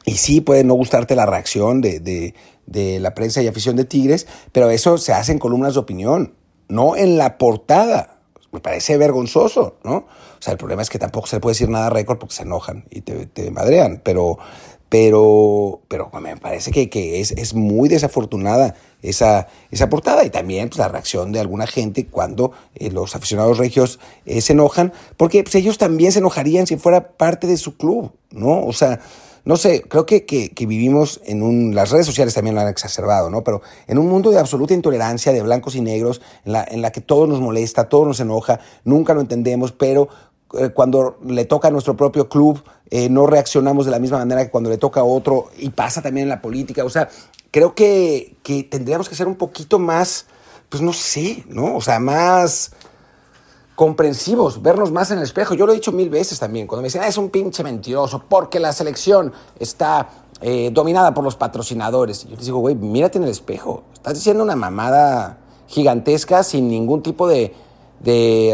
Y 0.04 0.16
sí, 0.16 0.40
puede 0.40 0.64
no 0.64 0.74
gustarte 0.74 1.16
la 1.16 1.26
reacción 1.26 1.80
de, 1.80 2.32
de 2.66 3.00
la 3.00 3.14
prensa 3.14 3.42
y 3.42 3.48
afición 3.48 3.76
de 3.76 3.84
Tigres, 3.84 4.26
pero 4.52 4.70
eso 4.70 4.98
se 4.98 5.12
hace 5.12 5.32
en 5.32 5.38
columnas 5.38 5.74
de 5.74 5.80
opinión, 5.80 6.34
no 6.68 6.96
en 6.96 7.18
la 7.18 7.38
portada 7.38 8.16
me 8.56 8.60
parece 8.60 8.96
vergonzoso, 8.96 9.76
¿no? 9.84 9.96
O 9.96 10.40
sea, 10.40 10.52
el 10.52 10.58
problema 10.58 10.80
es 10.80 10.88
que 10.88 10.98
tampoco 10.98 11.26
se 11.26 11.36
le 11.36 11.40
puede 11.40 11.52
decir 11.52 11.68
nada 11.68 11.90
récord 11.90 12.18
porque 12.18 12.34
se 12.34 12.42
enojan 12.42 12.86
y 12.90 13.02
te, 13.02 13.50
madrean, 13.50 14.00
pero, 14.02 14.38
pero, 14.88 15.82
pero 15.88 16.10
me 16.20 16.36
parece 16.38 16.70
que, 16.70 16.88
que 16.88 17.20
es, 17.20 17.32
es, 17.32 17.52
muy 17.52 17.90
desafortunada 17.90 18.74
esa, 19.02 19.48
esa 19.70 19.88
portada 19.88 20.24
y 20.24 20.30
también 20.30 20.68
pues, 20.68 20.78
la 20.78 20.88
reacción 20.88 21.32
de 21.32 21.40
alguna 21.40 21.66
gente 21.66 22.06
cuando 22.06 22.52
eh, 22.74 22.90
los 22.90 23.14
aficionados 23.14 23.58
regios 23.58 23.98
eh, 24.24 24.40
se 24.40 24.52
enojan, 24.52 24.92
porque 25.16 25.42
pues, 25.42 25.54
ellos 25.54 25.78
también 25.78 26.12
se 26.12 26.18
enojarían 26.18 26.66
si 26.66 26.76
fuera 26.76 27.16
parte 27.16 27.46
de 27.46 27.56
su 27.56 27.76
club, 27.76 28.12
¿no? 28.30 28.64
O 28.64 28.72
sea, 28.72 29.00
no 29.44 29.56
sé, 29.56 29.82
creo 29.82 30.06
que, 30.06 30.24
que, 30.24 30.66
vivimos 30.66 31.20
en 31.24 31.40
un, 31.40 31.72
las 31.72 31.90
redes 31.90 32.04
sociales 32.04 32.34
también 32.34 32.56
lo 32.56 32.62
han 32.62 32.68
exacerbado, 32.68 33.30
¿no? 33.30 33.44
Pero 33.44 33.62
en 33.86 33.98
un 33.98 34.08
mundo 34.08 34.32
de 34.32 34.40
absoluta 34.40 34.74
intolerancia, 34.74 35.32
de 35.32 35.40
blancos 35.40 35.76
y 35.76 35.80
negros, 35.80 36.20
en 36.44 36.52
la, 36.52 36.66
en 36.68 36.82
la 36.82 36.90
que 36.90 37.00
todo 37.00 37.28
nos 37.28 37.40
molesta, 37.40 37.88
todo 37.88 38.06
nos 38.06 38.18
enoja, 38.18 38.58
nunca 38.82 39.14
lo 39.14 39.20
entendemos, 39.20 39.70
pero 39.70 40.08
eh, 40.58 40.70
cuando 40.70 41.18
le 41.24 41.44
toca 41.44 41.68
a 41.68 41.70
nuestro 41.70 41.96
propio 41.96 42.28
club, 42.28 42.62
no 43.10 43.26
reaccionamos 43.26 43.84
de 43.84 43.90
la 43.90 43.98
misma 43.98 44.18
manera 44.18 44.44
que 44.44 44.50
cuando 44.50 44.70
le 44.70 44.78
toca 44.78 45.00
a 45.00 45.04
otro, 45.04 45.46
y 45.58 45.70
pasa 45.70 46.02
también 46.02 46.24
en 46.24 46.28
la 46.28 46.40
política. 46.40 46.84
O 46.84 46.88
sea, 46.88 47.08
creo 47.56 47.74
que, 47.74 48.36
que 48.42 48.64
tendríamos 48.64 49.08
que 49.08 49.14
ser 49.14 49.26
un 49.26 49.36
poquito 49.36 49.78
más, 49.78 50.26
pues 50.68 50.82
no 50.82 50.92
sé, 50.92 51.42
¿no? 51.48 51.76
O 51.76 51.80
sea, 51.80 51.98
más 51.98 52.72
comprensivos, 53.74 54.60
vernos 54.60 54.92
más 54.92 55.10
en 55.10 55.16
el 55.16 55.24
espejo. 55.24 55.54
Yo 55.54 55.64
lo 55.64 55.72
he 55.72 55.76
dicho 55.76 55.90
mil 55.90 56.10
veces 56.10 56.38
también, 56.38 56.66
cuando 56.66 56.82
me 56.82 56.88
dicen, 56.88 57.00
ah, 57.02 57.08
es 57.08 57.16
un 57.16 57.30
pinche 57.30 57.64
mentiroso, 57.64 58.24
porque 58.28 58.60
la 58.60 58.74
selección 58.74 59.32
está 59.58 60.10
eh, 60.42 60.68
dominada 60.70 61.14
por 61.14 61.24
los 61.24 61.36
patrocinadores. 61.36 62.24
Yo 62.28 62.36
les 62.36 62.44
digo, 62.44 62.58
güey, 62.58 62.74
mírate 62.74 63.16
en 63.16 63.24
el 63.24 63.30
espejo. 63.30 63.84
Estás 63.94 64.12
diciendo 64.12 64.44
una 64.44 64.54
mamada 64.54 65.38
gigantesca 65.66 66.42
sin 66.42 66.68
ningún 66.68 67.02
tipo 67.02 67.26
de, 67.26 67.54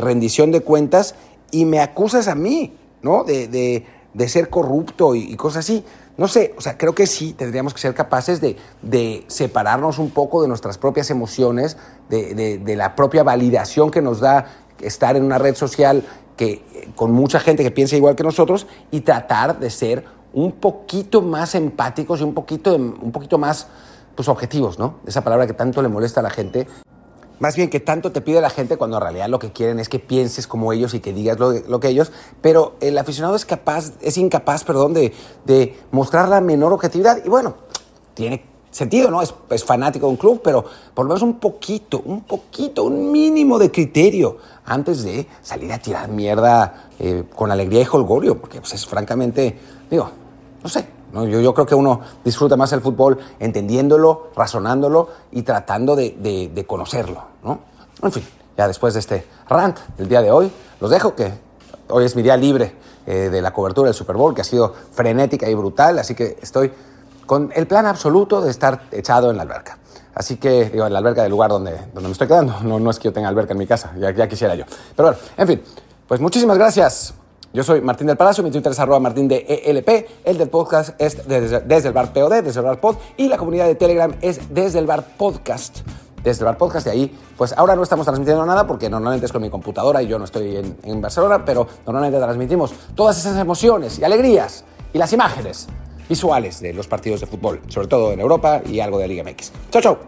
rendición 0.00 0.52
de 0.52 0.60
cuentas 0.60 1.16
y 1.50 1.64
me 1.64 1.80
acusas 1.80 2.28
a 2.28 2.36
mí, 2.36 2.76
¿no? 3.02 3.24
De, 3.24 3.84
ser 4.28 4.48
corrupto 4.48 5.16
y, 5.16 5.34
cosas 5.34 5.64
así. 5.64 5.84
No 6.22 6.28
sé, 6.28 6.54
o 6.56 6.60
sea, 6.60 6.78
creo 6.78 6.94
que 6.94 7.08
sí 7.08 7.32
tendríamos 7.32 7.74
que 7.74 7.80
ser 7.80 7.96
capaces 7.96 8.40
de, 8.40 8.56
de 8.80 9.24
separarnos 9.26 9.98
un 9.98 10.10
poco 10.10 10.40
de 10.40 10.46
nuestras 10.46 10.78
propias 10.78 11.10
emociones, 11.10 11.76
de, 12.08 12.58
de, 12.58 12.76
la 12.76 12.94
propia 12.94 13.24
validación 13.24 13.90
que 13.90 14.00
nos 14.00 14.20
da 14.20 14.46
estar 14.80 15.16
en 15.16 15.24
una 15.24 15.38
red 15.38 15.56
social 15.56 16.04
que, 16.36 16.92
con 16.94 17.10
mucha 17.10 17.40
gente 17.40 17.64
que 17.64 17.72
piensa 17.72 17.96
igual 17.96 18.14
que 18.14 18.22
nosotros 18.22 18.68
y 18.92 19.00
tratar 19.00 19.58
de 19.58 19.68
ser 19.68 20.04
un 20.32 20.52
poquito 20.52 21.22
más 21.22 21.56
empáticos 21.56 22.20
y 22.20 22.22
un 22.22 22.34
poquito, 22.34 22.76
un 22.76 23.10
poquito 23.10 23.36
más 23.36 23.66
pues, 24.14 24.28
objetivos, 24.28 24.78
¿no? 24.78 25.00
Esa 25.04 25.24
palabra 25.24 25.48
que 25.48 25.54
tanto 25.54 25.82
le 25.82 25.88
molesta 25.88 26.20
a 26.20 26.22
la 26.22 26.30
gente. 26.30 26.68
Más 27.42 27.56
bien 27.56 27.70
que 27.70 27.80
tanto 27.80 28.12
te 28.12 28.20
pide 28.20 28.40
la 28.40 28.50
gente 28.50 28.76
cuando 28.76 28.98
en 28.98 29.02
realidad 29.02 29.28
lo 29.28 29.40
que 29.40 29.50
quieren 29.50 29.80
es 29.80 29.88
que 29.88 29.98
pienses 29.98 30.46
como 30.46 30.72
ellos 30.72 30.94
y 30.94 31.00
que 31.00 31.12
digas 31.12 31.40
lo, 31.40 31.50
lo 31.50 31.80
que 31.80 31.88
ellos, 31.88 32.12
pero 32.40 32.76
el 32.80 32.96
aficionado 32.96 33.34
es 33.34 33.44
capaz, 33.44 33.94
es 34.00 34.16
incapaz, 34.16 34.62
perdón, 34.62 34.94
de, 34.94 35.12
de 35.44 35.76
mostrar 35.90 36.28
la 36.28 36.40
menor 36.40 36.72
objetividad 36.72 37.18
y 37.24 37.28
bueno, 37.28 37.56
tiene 38.14 38.44
sentido, 38.70 39.10
¿no? 39.10 39.20
Es, 39.22 39.64
fanático 39.64 40.06
de 40.06 40.12
un 40.12 40.18
club, 40.18 40.40
pero 40.44 40.64
por 40.94 41.04
lo 41.04 41.08
menos 41.08 41.22
un 41.22 41.40
poquito, 41.40 42.00
un 42.04 42.20
poquito, 42.20 42.84
un 42.84 43.10
mínimo 43.10 43.58
de 43.58 43.72
criterio 43.72 44.36
antes 44.64 45.02
de 45.02 45.26
salir 45.42 45.72
a 45.72 45.80
tirar 45.80 46.08
mierda 46.10 46.90
eh, 47.00 47.24
con 47.34 47.50
alegría 47.50 47.82
y 47.82 47.86
holgorio, 47.90 48.40
porque 48.40 48.60
pues 48.60 48.74
es 48.74 48.86
francamente, 48.86 49.58
digo, 49.90 50.08
no 50.62 50.68
sé, 50.68 50.86
¿no? 51.12 51.26
Yo, 51.26 51.40
yo 51.40 51.54
creo 51.54 51.66
que 51.66 51.74
uno 51.74 52.00
disfruta 52.24 52.56
más 52.56 52.72
el 52.72 52.80
fútbol 52.80 53.18
entendiéndolo, 53.38 54.30
razonándolo 54.34 55.08
y 55.30 55.42
tratando 55.42 55.94
de, 55.96 56.64
conocerlo, 56.66 57.22
¿no? 57.42 57.60
En 58.02 58.12
fin, 58.12 58.24
ya 58.56 58.66
después 58.66 58.94
de 58.94 59.00
este 59.00 59.26
rant 59.48 59.78
del 59.96 60.08
día 60.08 60.22
de 60.22 60.30
hoy, 60.30 60.50
los 60.80 60.90
dejo 60.90 61.14
que 61.14 61.32
hoy 61.88 62.04
es 62.04 62.16
mi 62.16 62.22
día 62.22 62.36
libre 62.36 62.74
eh, 63.06 63.28
de 63.30 63.42
la 63.42 63.52
cobertura 63.52 63.86
del 63.86 63.94
Super 63.94 64.16
Bowl, 64.16 64.34
que 64.34 64.40
ha 64.40 64.44
sido 64.44 64.74
frenética 64.92 65.48
y 65.48 65.54
brutal, 65.54 65.98
así 65.98 66.14
que 66.14 66.38
estoy 66.42 66.72
con 67.26 67.52
el 67.54 67.66
plan 67.66 67.86
absoluto 67.86 68.40
de 68.40 68.50
estar 68.50 68.88
echado 68.90 69.30
en 69.30 69.36
la 69.36 69.42
alberca. 69.42 69.78
Así 70.14 70.36
que, 70.36 70.68
digo, 70.68 70.86
en 70.86 70.92
la 70.92 70.98
alberca 70.98 71.22
del 71.22 71.30
lugar 71.30 71.50
donde, 71.50 71.72
donde 71.94 72.08
me 72.08 72.12
estoy 72.12 72.26
quedando. 72.26 72.60
No, 72.62 72.78
no 72.78 72.90
es 72.90 72.98
que 72.98 73.04
yo 73.04 73.12
tenga 73.12 73.28
alberca 73.28 73.52
en 73.52 73.58
mi 73.58 73.66
casa, 73.66 73.92
ya, 73.98 74.10
ya 74.10 74.28
quisiera 74.28 74.54
yo. 74.54 74.64
Pero 74.94 75.08
bueno, 75.08 75.22
en 75.36 75.46
fin, 75.46 75.62
pues 76.06 76.20
muchísimas 76.20 76.58
gracias. 76.58 77.14
Yo 77.52 77.62
soy 77.62 77.82
Martín 77.82 78.06
del 78.06 78.16
Palacio, 78.16 78.42
mi 78.42 78.50
Twitter 78.50 78.72
es 78.72 78.78
arroba 78.78 78.98
martín 78.98 79.28
de 79.28 79.44
ELP, 79.66 80.08
el 80.24 80.38
del 80.38 80.48
podcast 80.48 80.98
es 80.98 81.28
desde, 81.28 81.88
el 81.88 81.92
bar 81.92 82.12
POD, 82.14 82.42
desde 82.42 82.60
el 82.60 82.66
bar 82.66 82.80
pod, 82.80 82.96
y 83.18 83.28
la 83.28 83.36
comunidad 83.36 83.66
de 83.66 83.74
Telegram 83.74 84.14
es 84.22 84.54
desde 84.54 84.78
el 84.78 84.86
bar 84.86 85.04
podcast. 85.18 85.80
Desde 86.24 86.40
el 86.40 86.46
bar 86.46 86.56
podcast, 86.56 86.86
de 86.86 86.92
ahí, 86.92 87.18
pues 87.36 87.52
ahora 87.52 87.76
no 87.76 87.82
estamos 87.82 88.06
transmitiendo 88.06 88.46
nada 88.46 88.66
porque 88.66 88.88
normalmente 88.88 89.26
es 89.26 89.32
con 89.32 89.42
mi 89.42 89.50
computadora 89.50 90.02
y 90.02 90.06
yo 90.06 90.18
no 90.18 90.24
estoy 90.24 90.56
en 90.84 91.00
Barcelona, 91.02 91.44
pero 91.44 91.66
normalmente 91.84 92.18
transmitimos 92.18 92.72
todas 92.94 93.18
esas 93.18 93.36
emociones 93.38 93.98
y 93.98 94.04
alegrías 94.04 94.64
y 94.94 94.98
las 94.98 95.12
imágenes 95.12 95.68
visuales 96.08 96.60
de 96.60 96.72
los 96.72 96.86
partidos 96.86 97.20
de 97.20 97.26
fútbol, 97.26 97.60
sobre 97.68 97.88
todo 97.88 98.12
en 98.12 98.20
Europa 98.20 98.62
y 98.64 98.80
algo 98.80 98.98
de 98.98 99.08
Liga 99.08 99.24
MX. 99.24 99.52
Chao, 99.70 99.82
chao. 99.82 99.98